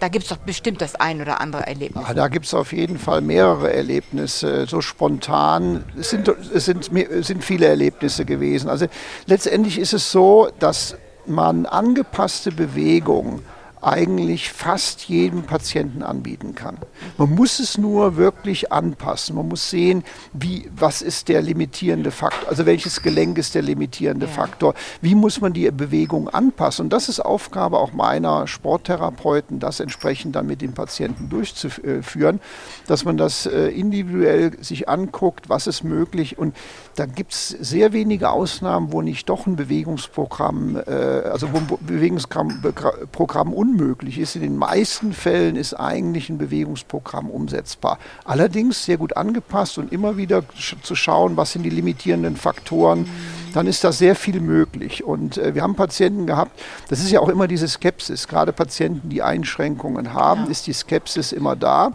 Da 0.03 0.09
gibt 0.09 0.23
es 0.25 0.29
doch 0.29 0.37
bestimmt 0.37 0.81
das 0.81 0.95
ein 0.95 1.21
oder 1.21 1.39
andere 1.39 1.65
Erlebnis. 1.65 2.03
Ja, 2.05 2.13
da 2.13 2.27
gibt 2.27 2.45
es 2.45 2.53
auf 2.53 2.73
jeden 2.73 2.99
Fall 2.99 3.21
mehrere 3.21 3.71
Erlebnisse, 3.71 4.65
so 4.67 4.81
spontan. 4.81 5.85
Es 5.97 6.09
sind, 6.09 6.27
es 6.27 6.65
sind, 6.65 6.91
es 6.91 7.27
sind 7.27 7.41
viele 7.41 7.67
Erlebnisse 7.67 8.25
gewesen. 8.25 8.69
Also 8.69 8.87
letztendlich 9.27 9.79
ist 9.79 9.93
es 9.93 10.11
so, 10.11 10.49
dass 10.59 10.97
man 11.25 11.65
angepasste 11.65 12.51
Bewegung 12.51 13.43
eigentlich 13.83 14.51
fast 14.51 15.03
jedem 15.09 15.43
Patienten 15.43 16.03
anbieten 16.03 16.55
kann. 16.55 16.77
Man 17.17 17.35
muss 17.35 17.59
es 17.59 17.77
nur 17.77 18.15
wirklich 18.15 18.71
anpassen. 18.71 19.35
Man 19.35 19.49
muss 19.49 19.69
sehen, 19.69 20.03
wie, 20.31 20.69
was 20.75 21.01
ist 21.01 21.27
der 21.27 21.41
limitierende 21.41 22.11
Faktor, 22.11 22.49
also 22.49 22.65
welches 22.65 23.01
Gelenk 23.01 23.37
ist 23.37 23.55
der 23.55 23.61
limitierende 23.61 24.25
ja. 24.25 24.31
Faktor, 24.31 24.73
wie 25.01 25.15
muss 25.15 25.41
man 25.41 25.53
die 25.53 25.69
Bewegung 25.71 26.29
anpassen. 26.29 26.85
Und 26.85 26.93
das 26.93 27.09
ist 27.09 27.19
Aufgabe 27.19 27.77
auch 27.77 27.93
meiner 27.93 28.47
Sporttherapeuten, 28.47 29.59
das 29.59 29.79
entsprechend 29.79 30.35
dann 30.35 30.47
mit 30.47 30.61
den 30.61 30.73
Patienten 30.73 31.29
durchzuführen, 31.29 32.39
dass 32.87 33.03
man 33.05 33.17
das 33.17 33.45
äh, 33.45 33.67
individuell 33.67 34.51
sich 34.61 34.87
anguckt, 34.87 35.49
was 35.49 35.67
ist 35.67 35.83
möglich. 35.83 36.37
Und 36.37 36.55
da 36.95 37.05
gibt 37.05 37.33
es 37.33 37.49
sehr 37.49 37.91
wenige 37.91 38.29
Ausnahmen, 38.29 38.91
wo 38.91 39.01
nicht 39.01 39.27
doch 39.29 39.45
ein 39.45 39.55
Bewegungsprogramm, 39.55 40.77
äh, 40.87 40.91
also 40.91 41.51
wo 41.51 41.57
ein 41.57 41.67
Bewegungsprogramm 41.81 43.53
unmöglich 43.73 44.19
ist. 44.19 44.35
In 44.35 44.41
den 44.41 44.57
meisten 44.57 45.13
Fällen 45.13 45.55
ist 45.55 45.73
eigentlich 45.73 46.29
ein 46.29 46.37
Bewegungsprogramm 46.37 47.29
umsetzbar. 47.29 47.99
Allerdings 48.25 48.85
sehr 48.85 48.97
gut 48.97 49.17
angepasst 49.17 49.77
und 49.77 49.91
immer 49.91 50.17
wieder 50.17 50.43
zu 50.81 50.95
schauen, 50.95 51.37
was 51.37 51.53
sind 51.53 51.63
die 51.63 51.69
limitierenden 51.69 52.35
Faktoren, 52.35 53.09
dann 53.53 53.67
ist 53.67 53.83
da 53.83 53.91
sehr 53.91 54.15
viel 54.15 54.39
möglich. 54.39 55.03
Und 55.03 55.37
äh, 55.37 55.55
wir 55.55 55.61
haben 55.61 55.75
Patienten 55.75 56.27
gehabt, 56.27 56.59
das 56.89 56.99
ist 56.99 57.11
ja 57.11 57.19
auch 57.19 57.29
immer 57.29 57.47
diese 57.47 57.67
Skepsis, 57.67 58.27
gerade 58.27 58.53
Patienten, 58.53 59.09
die 59.09 59.21
Einschränkungen 59.21 60.13
haben, 60.13 60.45
ja. 60.45 60.51
ist 60.51 60.67
die 60.67 60.73
Skepsis 60.73 61.31
immer 61.31 61.55
da, 61.55 61.93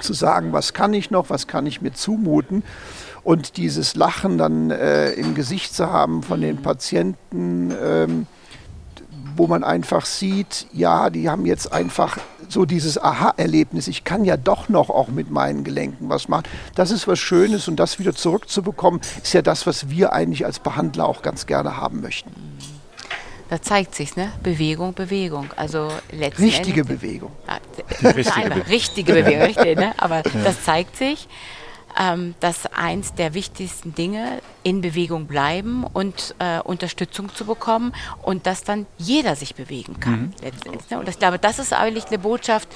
zu 0.00 0.12
sagen, 0.12 0.52
was 0.52 0.74
kann 0.74 0.94
ich 0.94 1.10
noch, 1.10 1.30
was 1.30 1.48
kann 1.48 1.66
ich 1.66 1.80
mir 1.82 1.92
zumuten. 1.92 2.62
Und 3.24 3.56
dieses 3.56 3.96
Lachen 3.96 4.38
dann 4.38 4.70
äh, 4.70 5.10
im 5.10 5.34
Gesicht 5.34 5.74
zu 5.74 5.92
haben 5.92 6.22
von 6.22 6.40
den 6.40 6.62
Patienten, 6.62 7.74
ähm, 7.82 8.26
wo 9.38 9.46
man 9.46 9.64
einfach 9.64 10.04
sieht, 10.04 10.66
ja, 10.72 11.10
die 11.10 11.30
haben 11.30 11.46
jetzt 11.46 11.72
einfach 11.72 12.18
so 12.48 12.64
dieses 12.64 13.00
Aha-Erlebnis, 13.00 13.88
ich 13.88 14.04
kann 14.04 14.24
ja 14.24 14.36
doch 14.36 14.68
noch 14.68 14.90
auch 14.90 15.08
mit 15.08 15.30
meinen 15.30 15.64
Gelenken 15.64 16.08
was 16.08 16.28
machen. 16.28 16.44
Das 16.74 16.90
ist 16.90 17.06
was 17.06 17.18
Schönes 17.18 17.68
und 17.68 17.76
das 17.76 17.98
wieder 17.98 18.14
zurückzubekommen, 18.14 19.00
ist 19.22 19.32
ja 19.32 19.42
das, 19.42 19.66
was 19.66 19.90
wir 19.90 20.12
eigentlich 20.12 20.44
als 20.44 20.58
Behandler 20.58 21.06
auch 21.06 21.22
ganz 21.22 21.46
gerne 21.46 21.76
haben 21.76 22.00
möchten. 22.00 22.32
Da 23.50 23.62
zeigt 23.62 23.94
sich, 23.94 24.14
ne? 24.14 24.30
Bewegung, 24.42 24.92
Bewegung. 24.92 25.48
Also 25.56 25.88
richtige 26.12 26.84
Bewegung. 26.84 27.30
Ah, 27.46 27.58
richtige, 28.02 28.50
Be 28.54 28.68
richtige 28.68 29.12
Bewegung, 29.14 29.42
richtig, 29.42 29.78
ne? 29.78 29.94
Aber 29.98 30.16
ja. 30.16 30.22
das 30.44 30.64
zeigt 30.64 30.96
sich 30.96 31.28
ähm, 31.98 32.34
dass 32.40 32.66
eins 32.66 33.14
der 33.14 33.34
wichtigsten 33.34 33.94
Dinge 33.94 34.40
in 34.62 34.80
Bewegung 34.80 35.26
bleiben 35.26 35.84
und 35.84 36.34
äh, 36.38 36.60
Unterstützung 36.60 37.34
zu 37.34 37.44
bekommen 37.44 37.92
und 38.22 38.46
dass 38.46 38.64
dann 38.64 38.86
jeder 38.98 39.36
sich 39.36 39.54
bewegen 39.54 39.98
kann. 40.00 40.20
Mhm. 40.20 40.32
Letztendlich, 40.42 40.90
ne? 40.90 40.98
Und 40.98 41.08
ich 41.08 41.18
glaube, 41.18 41.38
das 41.38 41.58
ist 41.58 41.72
eigentlich 41.72 42.06
eine 42.06 42.18
Botschaft, 42.18 42.68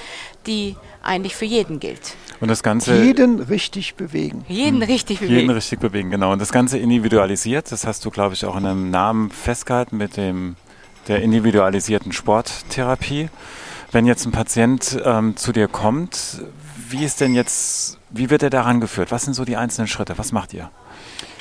die 0.47 0.77
eigentlich 1.03 1.37
für 1.37 1.45
jeden 1.45 1.81
gilt. 1.81 2.15
Und 2.41 2.49
das 2.49 2.63
Ganze 2.63 3.03
jeden 3.03 3.41
richtig 3.41 3.95
bewegen. 3.95 4.45
Jeden 4.49 4.77
mhm. 4.77 4.83
richtig 4.85 5.21
bewegen. 5.21 5.35
Jeden 5.35 5.51
richtig 5.51 5.81
bewegen, 5.81 6.11
genau. 6.11 6.33
Und 6.33 6.41
das 6.41 6.53
Ganze 6.53 6.79
individualisiert, 6.79 7.71
das 7.71 7.87
hast 7.87 8.05
du, 8.05 8.11
glaube 8.11 8.35
ich, 8.35 8.45
auch 8.45 8.57
in 8.57 8.67
einem 8.67 8.91
Namen 8.91 9.31
festgehalten 9.31 9.97
mit 9.97 10.17
dem 10.17 10.57
der 11.09 11.23
individualisierten 11.23 12.13
Sporttherapie. 12.13 13.29
Wenn 13.91 14.07
jetzt 14.07 14.25
ein 14.25 14.33
Patient 14.33 14.99
ähm, 15.05 15.37
zu 15.37 15.53
dir 15.53 15.69
kommt, 15.69 16.43
wie 16.93 17.05
ist 17.05 17.21
denn 17.21 17.35
jetzt, 17.35 17.99
wie 18.11 18.31
wird 18.31 18.43
er 18.43 18.51
daran 18.51 18.81
geführt? 18.81 19.11
Was 19.11 19.25
sind 19.25 19.35
so 19.35 19.45
die 19.45 19.57
einzelnen 19.57 19.89
Schritte? 19.89 20.19
Was 20.19 20.31
macht 20.31 20.55
ihr? 20.55 20.71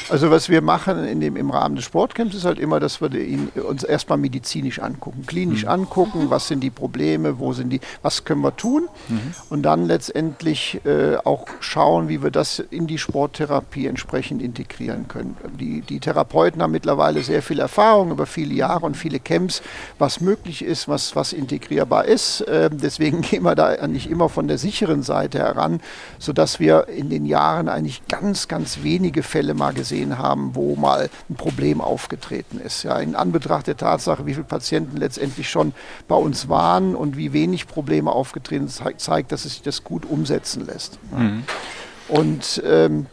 Also 0.10 0.32
was 0.32 0.50
wir 0.50 0.62
machen 0.62 1.06
in 1.06 1.20
dem, 1.20 1.36
im 1.36 1.50
Rahmen 1.50 1.76
des 1.76 1.86
Sportcamps 1.86 2.36
ist 2.36 2.46
halt 2.46 2.60
immer, 2.60 2.80
dass 2.80 3.02
wir 3.02 3.14
ihn, 3.14 3.50
uns 3.50 3.84
erstmal 3.84 4.18
medizinisch 4.18 4.80
angucken, 4.80 5.26
klinisch 5.26 5.64
mhm. 5.64 5.70
angucken, 5.70 6.30
was 6.30 6.48
sind 6.48 6.62
die 6.62 6.70
Probleme, 6.70 7.40
wo 7.40 7.54
sind 7.54 7.70
die, 7.70 7.80
was 8.02 8.24
können 8.26 8.42
wir 8.42 8.56
tun 8.56 8.88
mhm. 9.08 9.34
und 9.50 9.64
dann 9.64 9.86
letztendlich 9.86 10.82
äh, 10.86 11.18
auch 11.24 11.46
schauen, 11.60 12.10
wie 12.10 12.24
wir 12.24 12.32
das 12.32 12.60
in 12.60 12.88
die 12.88 12.98
Sporttherapie 12.98 13.88
entsprechend 13.88 14.42
integrieren 14.42 15.08
können. 15.08 15.38
Die, 15.60 15.82
die 15.82 16.00
Therapeuten 16.00 16.62
haben 16.62 16.72
mittlerweile 16.72 17.22
sehr 17.24 17.42
viel 17.42 17.60
Erfahrung 17.60 18.12
über 18.12 18.26
viele 18.26 18.54
Jahre 18.54 18.86
und 18.86 18.98
viele 18.98 19.20
Camps, 19.20 19.62
was 20.00 20.22
möglich 20.22 20.64
ist, 20.64 20.88
was, 20.88 21.16
was 21.16 21.34
integrierbar 21.34 22.06
ist. 22.06 22.42
Äh, 22.42 22.70
deswegen 22.72 23.22
gehen 23.22 23.44
wir 23.44 23.56
da 23.56 23.88
nicht 23.88 24.10
immer 24.10 24.30
von 24.30 24.48
der 24.48 24.58
sicheren 24.58 25.04
Seite 25.04 25.40
heran, 25.40 25.82
sodass 26.20 26.60
wir 26.60 26.88
in 26.88 27.10
den 27.10 27.26
Jahren 27.26 27.70
eigentlich 27.70 28.08
ganz, 28.08 28.48
ganz 28.48 28.84
wenige 28.84 29.24
Fälle 29.24 29.54
mal 29.54 29.74
gesehen 29.74 29.91
gesehen 29.92 30.18
haben, 30.18 30.56
wo 30.56 30.76
mal 30.76 31.10
ein 31.30 31.36
Problem 31.36 31.82
aufgetreten 31.82 32.60
ist. 32.60 32.84
Ja, 32.84 32.98
in 33.00 33.16
Anbetracht 33.16 33.68
der 33.68 33.76
Tatsache, 33.76 34.26
wie 34.26 34.34
viele 34.34 34.46
Patienten 34.46 34.96
letztendlich 34.96 35.50
schon 35.50 35.74
bei 36.08 36.16
uns 36.16 36.48
waren 36.48 36.96
und 36.96 37.18
wie 37.18 37.34
wenig 37.34 37.68
Probleme 37.68 38.12
aufgetreten 38.12 38.70
sind, 38.70 39.02
zeigt, 39.02 39.32
dass 39.34 39.44
es 39.44 39.54
sich 39.54 39.62
das 39.62 39.84
gut 39.84 40.06
umsetzen 40.10 40.66
lässt. 40.66 40.98
Mhm. 41.12 41.44
Und 42.08 42.64
ähm, 42.66 43.08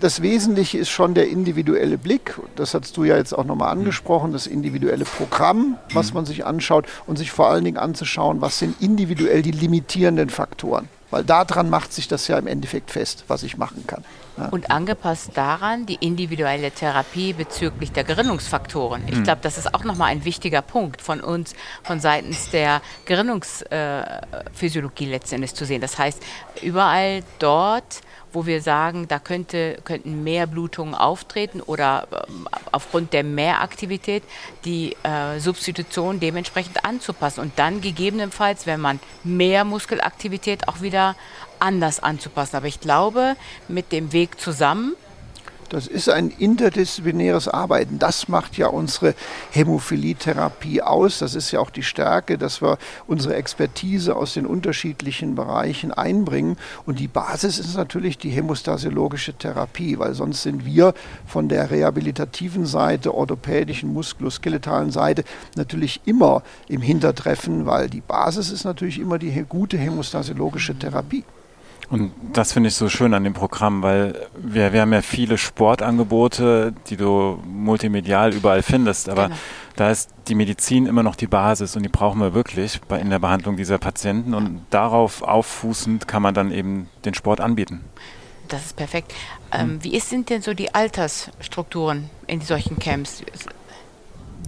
das 0.00 0.22
Wesentliche 0.22 0.78
ist 0.78 0.88
schon 0.88 1.14
der 1.14 1.28
individuelle 1.28 1.98
Blick. 1.98 2.38
Das 2.54 2.74
hast 2.74 2.96
du 2.96 3.04
ja 3.04 3.16
jetzt 3.16 3.36
auch 3.36 3.44
nochmal 3.44 3.70
angesprochen, 3.70 4.32
das 4.32 4.46
individuelle 4.46 5.04
Programm, 5.04 5.78
was 5.92 6.10
mhm. 6.10 6.14
man 6.14 6.26
sich 6.26 6.46
anschaut 6.46 6.86
und 7.06 7.18
sich 7.18 7.32
vor 7.32 7.48
allen 7.50 7.64
Dingen 7.64 7.76
anzuschauen, 7.76 8.40
was 8.40 8.58
sind 8.60 8.80
individuell 8.80 9.42
die 9.42 9.50
limitierenden 9.50 10.30
Faktoren. 10.30 10.88
Weil 11.10 11.24
daran 11.24 11.70
macht 11.70 11.92
sich 11.92 12.08
das 12.08 12.28
ja 12.28 12.38
im 12.38 12.46
Endeffekt 12.46 12.90
fest, 12.90 13.24
was 13.28 13.42
ich 13.42 13.56
machen 13.56 13.86
kann. 13.86 14.04
Ja. 14.36 14.48
Und 14.50 14.70
angepasst 14.70 15.30
daran 15.34 15.86
die 15.86 15.96
individuelle 15.96 16.70
Therapie 16.70 17.32
bezüglich 17.32 17.90
der 17.92 18.04
Gerinnungsfaktoren. 18.04 19.08
Ich 19.08 19.16
mhm. 19.16 19.24
glaube, 19.24 19.40
das 19.42 19.58
ist 19.58 19.74
auch 19.74 19.82
nochmal 19.84 20.10
ein 20.10 20.24
wichtiger 20.24 20.62
Punkt 20.62 21.02
von 21.02 21.20
uns, 21.20 21.54
von 21.82 21.98
seitens 22.00 22.50
der 22.50 22.80
Gerinnungsphysiologie 23.06 25.06
äh, 25.06 25.10
letztendlich 25.10 25.54
zu 25.54 25.64
sehen. 25.64 25.80
Das 25.80 25.98
heißt, 25.98 26.22
überall 26.62 27.24
dort, 27.38 28.02
wo 28.32 28.46
wir 28.46 28.62
sagen, 28.62 29.08
da 29.08 29.18
könnte, 29.18 29.78
könnten 29.84 30.22
mehr 30.22 30.46
Blutungen 30.46 30.94
auftreten 30.94 31.60
oder 31.60 32.06
äh, 32.10 32.16
aufgrund 32.72 33.12
der 33.12 33.24
Mehraktivität 33.24 34.22
die 34.64 34.96
äh, 35.02 35.38
Substitution 35.38 36.20
dementsprechend 36.20 36.84
anzupassen 36.84 37.40
und 37.40 37.58
dann 37.58 37.80
gegebenenfalls, 37.80 38.66
wenn 38.66 38.80
man 38.80 39.00
mehr 39.24 39.64
Muskelaktivität 39.64 40.68
auch 40.68 40.80
wieder 40.80 41.16
anders 41.58 42.00
anzupassen. 42.00 42.56
Aber 42.56 42.66
ich 42.66 42.80
glaube, 42.80 43.36
mit 43.68 43.92
dem 43.92 44.12
Weg 44.12 44.40
zusammen 44.40 44.94
das 45.70 45.86
ist 45.86 46.08
ein 46.08 46.30
interdisziplinäres 46.30 47.46
Arbeiten. 47.46 48.00
Das 48.00 48.28
macht 48.28 48.58
ja 48.58 48.66
unsere 48.66 49.14
Hämophilietherapie 49.52 50.82
aus. 50.82 51.20
Das 51.20 51.36
ist 51.36 51.52
ja 51.52 51.60
auch 51.60 51.70
die 51.70 51.84
Stärke, 51.84 52.38
dass 52.38 52.60
wir 52.60 52.76
unsere 53.06 53.36
Expertise 53.36 54.16
aus 54.16 54.34
den 54.34 54.46
unterschiedlichen 54.46 55.36
Bereichen 55.36 55.92
einbringen. 55.92 56.56
Und 56.86 56.98
die 56.98 57.06
Basis 57.06 57.60
ist 57.60 57.76
natürlich 57.76 58.18
die 58.18 58.30
hämostasiologische 58.30 59.34
Therapie, 59.34 59.98
weil 59.98 60.14
sonst 60.14 60.42
sind 60.42 60.64
wir 60.64 60.92
von 61.24 61.48
der 61.48 61.70
rehabilitativen 61.70 62.66
Seite, 62.66 63.14
orthopädischen, 63.14 63.92
muskuloskeletalen 63.92 64.90
Seite 64.90 65.22
natürlich 65.54 66.00
immer 66.04 66.42
im 66.66 66.82
Hintertreffen, 66.82 67.66
weil 67.66 67.88
die 67.88 68.00
Basis 68.00 68.50
ist 68.50 68.64
natürlich 68.64 68.98
immer 68.98 69.18
die 69.18 69.30
gute 69.48 69.78
hämostasiologische 69.78 70.76
Therapie. 70.76 71.24
Und 71.90 72.12
das 72.32 72.52
finde 72.52 72.68
ich 72.68 72.76
so 72.76 72.88
schön 72.88 73.14
an 73.14 73.24
dem 73.24 73.34
Programm, 73.34 73.82
weil 73.82 74.28
wir, 74.36 74.72
wir 74.72 74.80
haben 74.80 74.92
ja 74.92 75.02
viele 75.02 75.36
Sportangebote, 75.36 76.72
die 76.86 76.96
du 76.96 77.42
multimedial 77.44 78.32
überall 78.32 78.62
findest, 78.62 79.08
aber 79.08 79.24
genau. 79.24 79.36
da 79.74 79.90
ist 79.90 80.10
die 80.28 80.36
Medizin 80.36 80.86
immer 80.86 81.02
noch 81.02 81.16
die 81.16 81.26
Basis 81.26 81.74
und 81.74 81.82
die 81.82 81.88
brauchen 81.88 82.20
wir 82.20 82.32
wirklich 82.32 82.80
bei, 82.82 83.00
in 83.00 83.10
der 83.10 83.18
Behandlung 83.18 83.56
dieser 83.56 83.78
Patienten 83.78 84.34
und 84.34 84.62
darauf 84.70 85.22
auffußend 85.22 86.06
kann 86.06 86.22
man 86.22 86.32
dann 86.32 86.52
eben 86.52 86.88
den 87.04 87.14
Sport 87.14 87.40
anbieten. 87.40 87.80
Das 88.46 88.66
ist 88.66 88.76
perfekt. 88.76 89.12
Ähm, 89.50 89.60
hm. 89.60 89.84
Wie 89.84 89.96
ist, 89.96 90.10
sind 90.10 90.30
denn 90.30 90.42
so 90.42 90.54
die 90.54 90.72
Altersstrukturen 90.72 92.08
in 92.28 92.40
solchen 92.40 92.78
Camps? 92.78 93.24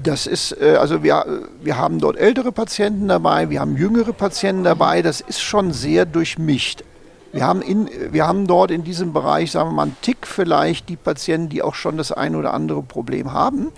Das 0.00 0.28
ist, 0.28 0.52
äh, 0.60 0.76
also 0.78 1.02
wir, 1.02 1.48
wir 1.60 1.76
haben 1.76 1.98
dort 1.98 2.16
ältere 2.16 2.52
Patienten 2.52 3.08
dabei, 3.08 3.50
wir 3.50 3.58
haben 3.58 3.76
jüngere 3.76 4.12
Patienten 4.12 4.62
dabei, 4.62 5.02
das 5.02 5.20
ist 5.20 5.40
schon 5.40 5.72
sehr 5.72 6.06
durchmischt. 6.06 6.84
Wir 7.32 7.46
haben, 7.46 7.62
in, 7.62 7.88
wir 8.10 8.26
haben 8.26 8.46
dort 8.46 8.70
in 8.70 8.84
diesem 8.84 9.12
Bereich, 9.12 9.52
sagen 9.52 9.70
wir 9.70 9.74
mal, 9.74 9.82
einen 9.84 9.96
Tick 10.02 10.26
vielleicht 10.26 10.88
die 10.88 10.96
Patienten, 10.96 11.48
die 11.48 11.62
auch 11.62 11.74
schon 11.74 11.96
das 11.96 12.12
ein 12.12 12.36
oder 12.36 12.52
andere 12.52 12.82
Problem 12.82 13.32
haben. 13.32 13.68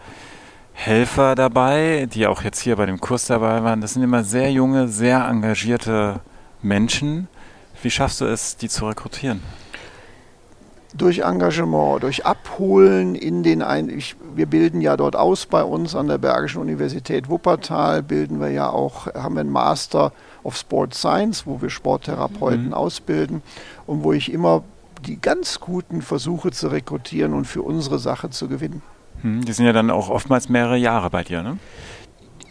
Helfer 0.73 1.35
dabei, 1.35 2.09
die 2.13 2.27
auch 2.27 2.43
jetzt 2.43 2.61
hier 2.61 2.77
bei 2.77 2.87
dem 2.87 3.01
Kurs 3.01 3.27
dabei 3.27 3.63
waren. 3.63 3.81
Das 3.81 3.95
sind 3.95 4.03
immer 4.03 4.25
sehr 4.25 4.51
junge, 4.51 4.89
sehr 4.89 5.27
engagierte 5.29 6.21
Menschen. 6.63 7.29
Wie 7.83 7.91
schaffst 7.91 8.21
du 8.21 8.27
es, 8.27 8.57
die 8.57 8.69
zu 8.69 8.87
rekrutieren? 8.87 9.43
durch 10.95 11.21
Engagement, 11.21 12.03
durch 12.03 12.27
Abholen 12.27 13.15
in 13.15 13.43
den 13.43 13.63
ein 13.63 13.89
ich, 13.89 14.17
wir 14.35 14.47
bilden 14.47 14.81
ja 14.81 14.97
dort 14.97 15.17
aus 15.17 15.47
bei 15.47 15.63
uns 15.63 15.95
an 15.95 16.09
der 16.09 16.19
Bergischen 16.19 16.61
Universität 16.61 17.29
Wuppertal 17.29 18.03
bilden 18.03 18.41
wir 18.41 18.51
ja 18.51 18.69
auch 18.69 19.07
haben 19.15 19.35
wir 19.35 19.41
einen 19.41 19.51
Master 19.51 20.13
of 20.43 20.57
Sport 20.57 20.95
Science, 20.95 21.47
wo 21.47 21.63
wir 21.63 21.71
Sporttherapeuten 21.71 22.67
mhm. 22.69 22.75
ausbilden 22.75 23.43
und 23.87 24.03
wo 24.03 24.13
ich 24.13 24.33
immer 24.33 24.65
die 25.07 25.21
ganz 25.21 25.61
guten 25.61 26.03
versuche 26.03 26.51
zu 26.51 26.69
rekrutieren 26.69 27.33
und 27.33 27.47
für 27.47 27.63
unsere 27.63 27.99
Sache 27.99 28.31
zu 28.31 28.49
gewinnen. 28.49 28.83
Mhm, 29.23 29.45
die 29.45 29.53
sind 29.53 29.67
ja 29.67 29.73
dann 29.73 29.91
auch 29.91 30.11
oftmals 30.11 30.49
mehrere 30.49 30.77
Jahre 30.77 31.11
bei 31.11 31.25
dir, 31.25 31.43
ne? 31.43 31.59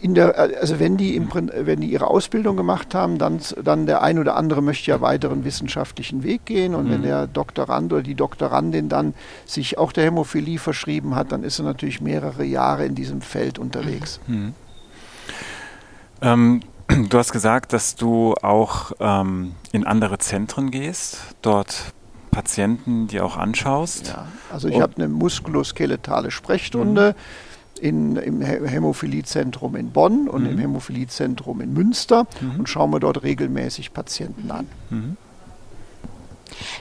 der, 0.02 0.36
also 0.38 0.80
wenn 0.80 0.96
die, 0.96 1.14
im, 1.14 1.28
wenn 1.32 1.80
die 1.80 1.86
ihre 1.86 2.08
Ausbildung 2.08 2.56
gemacht 2.56 2.94
haben, 2.94 3.18
dann, 3.18 3.40
dann 3.62 3.86
der 3.86 4.02
ein 4.02 4.18
oder 4.18 4.36
andere 4.36 4.60
möchte 4.62 4.90
ja 4.90 5.00
weiteren 5.00 5.44
wissenschaftlichen 5.44 6.24
Weg 6.24 6.44
gehen. 6.44 6.74
Und 6.74 6.86
mhm. 6.86 6.90
wenn 6.90 7.02
der 7.02 7.26
Doktorand 7.26 7.92
oder 7.92 8.02
die 8.02 8.14
Doktorandin 8.14 8.88
dann 8.88 9.14
sich 9.46 9.78
auch 9.78 9.92
der 9.92 10.04
Hämophilie 10.04 10.58
verschrieben 10.58 11.14
hat, 11.14 11.30
dann 11.30 11.44
ist 11.44 11.58
er 11.60 11.64
natürlich 11.64 12.00
mehrere 12.00 12.44
Jahre 12.44 12.84
in 12.84 12.94
diesem 12.94 13.20
Feld 13.20 13.58
unterwegs. 13.58 14.18
Mhm. 14.26 14.54
Ähm, 16.20 16.60
du 17.08 17.18
hast 17.18 17.32
gesagt, 17.32 17.72
dass 17.72 17.94
du 17.94 18.34
auch 18.42 18.92
ähm, 18.98 19.52
in 19.70 19.86
andere 19.86 20.18
Zentren 20.18 20.70
gehst, 20.70 21.18
dort 21.42 21.92
Patienten, 22.32 23.06
die 23.06 23.20
auch 23.20 23.36
anschaust. 23.36 24.08
Ja, 24.08 24.26
also 24.50 24.66
ich 24.66 24.80
habe 24.80 24.96
eine 24.96 25.08
muskuloskeletale 25.08 26.32
Sprechstunde. 26.32 27.14
Mhm 27.16 27.52
in, 27.80 28.14
im 28.14 28.40
Hämophiliezentrum 28.40 29.74
in 29.74 29.90
Bonn 29.90 30.28
und 30.28 30.44
mhm. 30.44 30.50
im 30.50 30.58
Hämophiliezentrum 30.58 31.60
in 31.60 31.72
Münster 31.72 32.26
mhm. 32.40 32.60
und 32.60 32.68
schauen 32.68 32.92
wir 32.92 33.00
dort 33.00 33.24
regelmäßig 33.24 33.92
Patienten 33.92 34.50
an. 34.52 34.68
Mhm. 34.90 35.16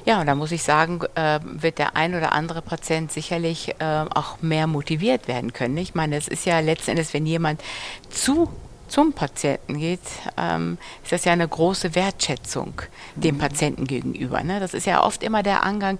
Ja, 0.06 0.22
und 0.22 0.28
da 0.28 0.36
muss 0.36 0.52
ich 0.52 0.62
sagen, 0.62 1.02
äh, 1.16 1.40
wird 1.44 1.80
der 1.80 1.96
ein 1.96 2.14
oder 2.14 2.34
andere 2.34 2.62
Patient 2.62 3.12
sicherlich 3.12 3.74
äh, 3.80 4.06
auch 4.14 4.42
mehr 4.42 4.68
motiviert 4.68 5.28
werden 5.28 5.54
können. 5.54 5.78
Ich 5.78 5.96
meine, 5.96 6.18
es 6.18 6.28
ist 6.28 6.46
ja 6.46 6.60
letztendlich, 6.60 7.14
wenn 7.14 7.26
jemand 7.26 7.62
zu 8.12 8.50
zum 8.92 9.14
Patienten 9.14 9.80
geht, 9.80 10.02
ähm, 10.38 10.78
ist 11.02 11.14
das 11.14 11.26
ja 11.26 11.32
eine 11.32 11.48
große 11.48 11.96
Wertschätzung 11.96 12.74
dem 13.16 13.36
mhm. 13.36 13.40
Patienten 13.40 13.88
gegenüber. 13.88 14.44
Ne? 14.44 14.60
Das 14.60 14.74
ist 14.74 14.86
ja 14.86 15.04
oft 15.04 15.24
immer 15.24 15.44
der 15.44 15.64
Angang, 15.64 15.98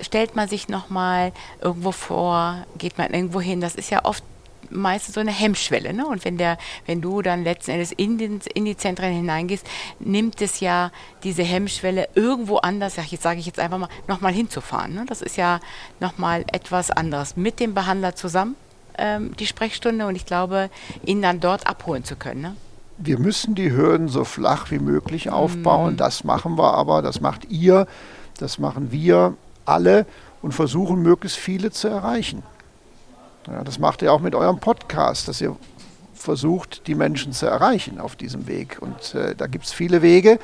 stellt 0.00 0.36
man 0.36 0.46
sich 0.46 0.68
nochmal 0.68 1.32
irgendwo 1.62 1.92
vor, 1.92 2.66
geht 2.76 2.98
man 2.98 3.12
irgendwo 3.12 3.40
hin, 3.40 3.60
das 3.60 3.74
ist 3.74 3.90
ja 3.90 4.04
oft 4.04 4.22
meistens 4.68 5.14
so 5.14 5.20
eine 5.20 5.30
Hemmschwelle. 5.30 5.94
Ne? 5.94 6.06
Und 6.06 6.24
wenn 6.24 6.36
der, 6.36 6.58
wenn 6.84 7.00
du 7.00 7.22
dann 7.22 7.42
letzten 7.42 7.70
Endes 7.70 7.92
in, 7.92 8.18
den, 8.18 8.40
in 8.52 8.66
die 8.66 8.76
Zentren 8.76 9.12
hineingehst, 9.12 9.66
nimmt 9.98 10.42
es 10.42 10.60
ja 10.60 10.90
diese 11.22 11.42
Hemmschwelle 11.42 12.08
irgendwo 12.14 12.58
anders, 12.58 12.96
jetzt 12.96 13.22
sage 13.22 13.40
ich 13.40 13.46
jetzt 13.46 13.60
einfach 13.60 13.78
mal, 13.78 13.88
nochmal 14.08 14.32
hinzufahren. 14.32 14.92
Ne? 14.92 15.04
Das 15.08 15.22
ist 15.22 15.36
ja 15.36 15.60
nochmal 16.00 16.44
etwas 16.52 16.90
anderes. 16.90 17.36
Mit 17.36 17.60
dem 17.60 17.72
Behandler 17.72 18.14
zusammen 18.14 18.56
ähm, 18.98 19.36
die 19.36 19.46
Sprechstunde 19.46 20.06
und 20.06 20.16
ich 20.16 20.26
glaube, 20.26 20.70
ihn 21.04 21.22
dann 21.22 21.40
dort 21.40 21.66
abholen 21.66 22.04
zu 22.04 22.16
können. 22.16 22.40
Ne? 22.40 22.56
Wir 22.98 23.18
müssen 23.18 23.54
die 23.54 23.72
Hürden 23.72 24.08
so 24.08 24.24
flach 24.24 24.70
wie 24.70 24.78
möglich 24.78 25.30
aufbauen. 25.30 25.94
Mm. 25.94 25.96
Das 25.98 26.24
machen 26.24 26.56
wir 26.56 26.74
aber, 26.74 27.02
das 27.02 27.20
macht 27.20 27.50
ihr, 27.50 27.86
das 28.38 28.58
machen 28.58 28.90
wir 28.90 29.34
alle 29.64 30.06
und 30.42 30.52
versuchen 30.52 31.02
möglichst 31.02 31.38
viele 31.38 31.70
zu 31.70 31.88
erreichen. 31.88 32.42
Ja, 33.46 33.62
das 33.64 33.78
macht 33.78 34.02
ihr 34.02 34.12
auch 34.12 34.20
mit 34.20 34.34
eurem 34.34 34.58
Podcast, 34.58 35.28
dass 35.28 35.40
ihr 35.40 35.56
versucht, 36.14 36.86
die 36.86 36.94
Menschen 36.94 37.32
zu 37.32 37.46
erreichen 37.46 38.00
auf 38.00 38.16
diesem 38.16 38.46
Weg. 38.46 38.78
Und 38.80 39.14
äh, 39.14 39.34
da 39.34 39.46
gibt 39.46 39.66
es 39.66 39.72
viele 39.72 40.02
Wege 40.02 40.38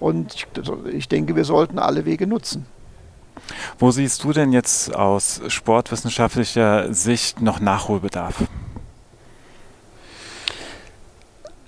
und 0.00 0.34
ich, 0.34 0.46
ich 0.92 1.08
denke, 1.08 1.36
wir 1.36 1.44
sollten 1.44 1.78
alle 1.78 2.04
Wege 2.04 2.26
nutzen. 2.26 2.66
Wo 3.78 3.90
siehst 3.90 4.24
du 4.24 4.32
denn 4.32 4.52
jetzt 4.52 4.94
aus 4.94 5.40
sportwissenschaftlicher 5.48 6.92
Sicht 6.92 7.40
noch 7.40 7.60
Nachholbedarf? 7.60 8.44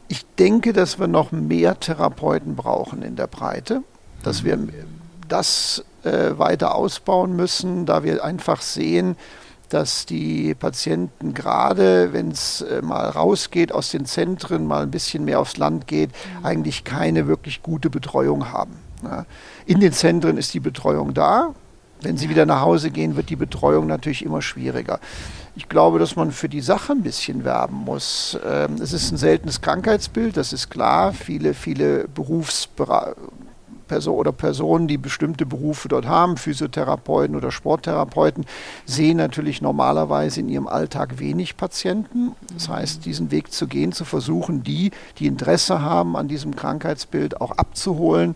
Ich 0.08 0.26
denke, 0.38 0.72
dass 0.72 0.98
wir 0.98 1.08
noch 1.08 1.32
mehr 1.32 1.78
Therapeuten 1.80 2.54
brauchen 2.54 3.02
in 3.02 3.16
der 3.16 3.26
Breite, 3.26 3.82
dass 4.22 4.44
wir 4.44 4.58
das 5.28 5.84
äh, 6.04 6.36
weiter 6.36 6.74
ausbauen 6.74 7.34
müssen, 7.34 7.86
da 7.86 8.04
wir 8.04 8.22
einfach 8.22 8.60
sehen, 8.60 9.16
dass 9.72 10.04
die 10.04 10.54
Patienten 10.54 11.32
gerade, 11.32 12.12
wenn 12.12 12.30
es 12.30 12.60
äh, 12.60 12.82
mal 12.82 13.08
rausgeht 13.08 13.72
aus 13.72 13.90
den 13.90 14.04
Zentren, 14.04 14.66
mal 14.66 14.82
ein 14.82 14.90
bisschen 14.90 15.24
mehr 15.24 15.40
aufs 15.40 15.56
Land 15.56 15.86
geht, 15.86 16.10
mhm. 16.10 16.44
eigentlich 16.44 16.84
keine 16.84 17.26
wirklich 17.26 17.62
gute 17.62 17.88
Betreuung 17.88 18.52
haben. 18.52 18.76
In 19.66 19.80
den 19.80 19.92
Zentren 19.92 20.36
ist 20.36 20.54
die 20.54 20.60
Betreuung 20.60 21.12
da. 21.14 21.54
Wenn 22.02 22.16
sie 22.16 22.28
wieder 22.28 22.46
nach 22.46 22.60
Hause 22.60 22.90
gehen, 22.90 23.16
wird 23.16 23.30
die 23.30 23.36
Betreuung 23.36 23.86
natürlich 23.86 24.24
immer 24.24 24.42
schwieriger. 24.42 24.98
Ich 25.54 25.68
glaube, 25.68 25.98
dass 25.98 26.16
man 26.16 26.32
für 26.32 26.48
die 26.48 26.60
Sache 26.60 26.92
ein 26.92 27.02
bisschen 27.02 27.44
werben 27.44 27.76
muss. 27.76 28.38
Ähm, 28.44 28.76
es 28.80 28.92
ist 28.92 29.12
ein 29.12 29.16
seltenes 29.16 29.60
Krankheitsbild, 29.60 30.36
das 30.36 30.52
ist 30.52 30.70
klar. 30.70 31.12
Viele, 31.12 31.54
viele 31.54 32.08
Berufsbereiche 32.08 33.16
Person 33.92 34.16
oder 34.16 34.32
Personen, 34.32 34.88
die 34.88 34.96
bestimmte 34.96 35.44
Berufe 35.44 35.86
dort 35.86 36.06
haben, 36.06 36.38
Physiotherapeuten 36.38 37.36
oder 37.36 37.50
Sporttherapeuten, 37.50 38.46
sehen 38.86 39.18
natürlich 39.18 39.60
normalerweise 39.60 40.40
in 40.40 40.48
ihrem 40.48 40.66
Alltag 40.66 41.18
wenig 41.18 41.58
Patienten. 41.58 42.32
Das 42.54 42.70
heißt, 42.70 43.04
diesen 43.04 43.30
Weg 43.30 43.52
zu 43.52 43.66
gehen, 43.66 43.92
zu 43.92 44.06
versuchen, 44.06 44.62
die, 44.62 44.92
die 45.18 45.26
Interesse 45.26 45.82
haben 45.82 46.16
an 46.16 46.26
diesem 46.26 46.56
Krankheitsbild, 46.56 47.42
auch 47.42 47.50
abzuholen, 47.58 48.34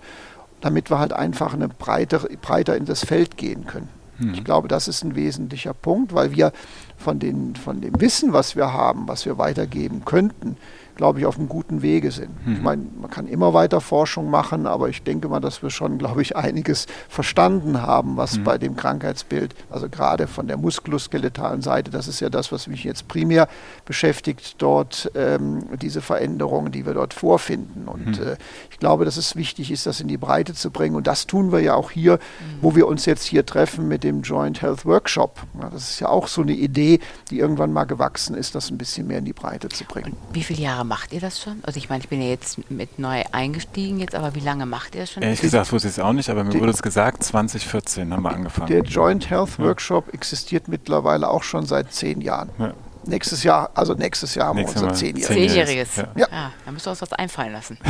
damit 0.61 0.91
wir 0.91 0.99
halt 0.99 1.13
einfach 1.13 1.55
eine 1.55 1.69
breiter, 1.69 2.21
breiter 2.41 2.77
in 2.77 2.85
das 2.85 3.05
Feld 3.05 3.37
gehen 3.37 3.67
können. 3.67 3.89
Hm. 4.19 4.35
Ich 4.35 4.45
glaube, 4.45 4.69
das 4.69 4.89
ist 4.89 5.05
ein 5.05 5.15
wesentlicher 5.15 5.75
Punkt, 5.75 6.15
weil 6.15 6.33
wir 6.35 6.53
von, 6.97 7.19
den, 7.19 7.55
von 7.57 7.81
dem 7.81 8.01
Wissen, 8.01 8.33
was 8.33 8.57
wir 8.57 8.73
haben, 8.73 9.09
was 9.09 9.27
wir 9.27 9.39
weitergeben 9.39 10.05
könnten, 10.05 10.57
glaube 10.97 11.21
ich, 11.21 11.27
auf 11.27 11.39
einem 11.39 11.49
guten 11.49 11.83
Wege 11.83 12.11
sind. 12.11 12.31
Mhm. 12.47 12.53
Ich 12.55 12.63
meine, 12.63 12.87
man 13.01 13.11
kann 13.11 13.29
immer 13.29 13.55
weiter 13.55 13.81
Forschung 13.81 14.31
machen, 14.31 14.67
aber 14.67 14.89
ich 14.89 15.03
denke 15.03 15.29
mal, 15.29 15.41
dass 15.41 15.63
wir 15.63 15.71
schon, 15.71 15.99
glaube 15.99 16.23
ich, 16.23 16.37
einiges 16.37 16.87
verstanden 17.09 17.83
haben, 17.83 18.17
was 18.17 18.39
mhm. 18.39 18.45
bei 18.45 18.59
dem 18.59 18.77
Krankheitsbild, 18.77 19.55
also 19.71 19.89
gerade 19.89 20.27
von 20.27 20.49
der 20.49 20.57
muskuloskeletalen 20.57 21.63
Seite, 21.63 21.91
das 21.91 22.09
ist 22.09 22.21
ja 22.21 22.31
das, 22.31 22.51
was 22.51 22.67
mich 22.67 22.83
jetzt 22.83 23.09
primär 23.09 23.49
beschäftigt, 23.85 24.57
dort 24.59 25.11
ähm, 25.15 25.65
diese 25.81 26.01
Veränderungen, 26.01 26.73
die 26.73 26.87
wir 26.87 26.95
dort 26.95 27.13
vorfinden. 27.13 27.87
Und 27.89 28.19
mhm. 28.19 28.27
äh, 28.27 28.37
ich 28.71 28.79
glaube, 28.79 29.05
dass 29.05 29.19
es 29.19 29.37
wichtig 29.37 29.71
ist, 29.71 29.87
das 29.87 30.01
in 30.01 30.09
die 30.09 30.17
Breite 30.17 30.55
zu 30.55 30.71
bringen. 30.71 30.97
Und 30.97 31.07
das 31.07 31.27
tun 31.27 31.53
wir 31.53 31.61
ja 31.61 31.75
auch 31.75 31.91
hier, 31.91 32.15
mhm. 32.15 32.19
wo 32.63 32.75
wir 32.75 32.87
uns 32.87 33.05
jetzt 33.05 33.25
hier 33.25 33.45
treffen 33.45 33.87
mit 33.87 34.03
dem 34.03 34.23
Joint 34.23 34.63
Health 34.63 34.87
Workshop. 34.87 35.41
Ja, 35.61 35.69
das 35.69 35.91
ist 35.91 36.01
ja 36.01 36.09
auch 36.09 36.27
so 36.27 36.41
eine 36.41 36.53
Idee, 36.53 37.01
die 37.31 37.39
irgendwann 37.39 37.73
mal 37.73 37.85
gewachsen 37.85 38.35
ist, 38.35 38.55
das 38.55 38.71
ein 38.71 38.79
bisschen 38.79 39.07
mehr 39.07 39.19
in 39.19 39.27
die 39.27 39.35
Breite 39.35 39.69
zu 39.69 39.85
bringen. 39.85 40.13
Und 40.13 40.35
wie 40.35 40.43
viele 40.43 40.63
Jahre 40.63 40.86
macht 40.87 41.13
ihr 41.13 41.21
das 41.21 41.41
schon? 41.41 41.59
Also 41.63 41.79
ich 41.79 41.89
meine, 41.89 42.03
ich 42.03 42.09
bin 42.09 42.23
ja 42.23 42.29
jetzt 42.29 42.71
mit 42.71 42.99
neu 42.99 43.23
eingestiegen 43.33 43.99
jetzt, 44.01 44.15
aber 44.15 44.35
wie 44.35 44.41
lange 44.41 44.67
macht 44.67 44.95
ihr 44.95 45.03
das 45.03 45.13
schon? 45.13 45.23
Ehrlich 45.23 45.41
gesagt 45.41 45.71
wusste 45.73 45.89
ich 45.89 45.95
es 45.95 46.01
auch 46.01 46.13
nicht, 46.13 46.31
aber 46.31 46.45
mir 46.45 46.51
die, 46.51 46.61
wurde 46.61 46.73
es 46.73 46.83
gesagt, 46.83 47.23
2014 47.25 48.13
haben 48.13 48.23
wir 48.23 48.31
angefangen. 48.33 48.69
Der 48.69 48.83
Joint 48.83 49.29
Health 49.31 49.59
Workshop 49.59 50.13
existiert 50.15 50.69
mittlerweile 50.69 51.29
auch 51.29 51.43
schon 51.43 51.67
seit 51.67 51.93
zehn 51.93 52.21
Jahren. 52.21 52.51
Ja. 52.59 52.73
nächstes 53.05 53.43
Jahr, 53.43 53.71
also 53.75 53.95
nächstes 53.95 54.35
Jahr 54.35 54.49
haben 54.49 54.57
Nächstes 54.57 54.83
wir 54.83 54.89
unser 54.89 54.99
Zehnjähriges. 54.99 55.53
Zehnjähriges. 55.53 55.97
Ja. 55.97 56.09
Ja. 56.17 56.27
Ah, 56.31 56.51
da 56.65 56.73
müssen 56.73 56.87
wir 56.87 56.91
uns 56.91 57.03
was 57.03 57.13
einfallen 57.13 57.53
lassen. 57.53 57.79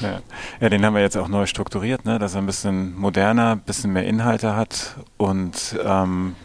Ja. 0.00 0.20
ja, 0.60 0.68
den 0.68 0.84
haben 0.86 0.94
wir 0.94 1.02
jetzt 1.02 1.16
auch 1.16 1.26
neu 1.26 1.46
strukturiert, 1.46 2.04
ne? 2.04 2.20
dass 2.20 2.34
er 2.34 2.42
ein 2.42 2.46
bisschen 2.46 2.94
moderner, 2.96 3.52
ein 3.52 3.60
bisschen 3.60 3.92
mehr 3.92 4.04
Inhalte 4.04 4.54
hat 4.54 4.94
und 5.16 5.76
ähm, 5.84 6.36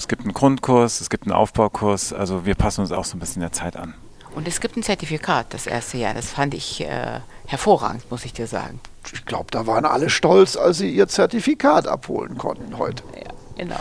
es 0.00 0.08
gibt 0.08 0.22
einen 0.22 0.32
Grundkurs, 0.32 1.02
es 1.02 1.10
gibt 1.10 1.24
einen 1.24 1.32
Aufbaukurs, 1.32 2.14
also 2.14 2.46
wir 2.46 2.54
passen 2.54 2.80
uns 2.80 2.90
auch 2.90 3.04
so 3.04 3.18
ein 3.18 3.20
bisschen 3.20 3.40
der 3.40 3.52
Zeit 3.52 3.76
an. 3.76 3.92
Und 4.34 4.48
es 4.48 4.60
gibt 4.60 4.78
ein 4.78 4.82
Zertifikat 4.82 5.52
das 5.52 5.66
erste 5.66 5.98
Jahr. 5.98 6.14
Das 6.14 6.30
fand 6.30 6.54
ich 6.54 6.80
äh, 6.80 7.20
hervorragend, 7.46 8.10
muss 8.10 8.24
ich 8.24 8.32
dir 8.32 8.46
sagen. 8.46 8.80
Ich 9.12 9.26
glaube, 9.26 9.48
da 9.50 9.66
waren 9.66 9.84
alle 9.84 10.08
stolz, 10.08 10.56
als 10.56 10.78
sie 10.78 10.90
ihr 10.90 11.06
Zertifikat 11.06 11.86
abholen 11.86 12.38
konnten 12.38 12.78
heute. 12.78 13.02
Ja, 13.14 13.30
genau. 13.58 13.80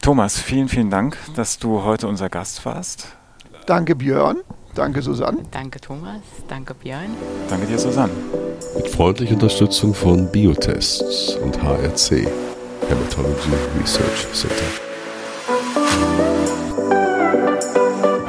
Thomas, 0.00 0.38
vielen, 0.38 0.68
vielen 0.68 0.90
Dank, 0.90 1.18
dass 1.34 1.58
du 1.58 1.82
heute 1.82 2.06
unser 2.06 2.28
Gast 2.28 2.64
warst. 2.64 3.08
Danke 3.66 3.96
Björn, 3.96 4.36
danke 4.76 5.02
Susanne. 5.02 5.38
Danke 5.50 5.80
Thomas, 5.80 6.20
danke 6.46 6.74
Björn. 6.74 7.16
Danke 7.48 7.66
dir, 7.66 7.78
Susanne. 7.78 8.12
Mit 8.76 8.88
freundlicher 8.88 9.34
Unterstützung 9.34 9.92
von 9.92 10.30
Biotests 10.30 11.34
und 11.34 11.60
HRC, 11.60 12.28
Hematology 12.88 13.50
Research 13.80 14.32
Center. 14.32 14.89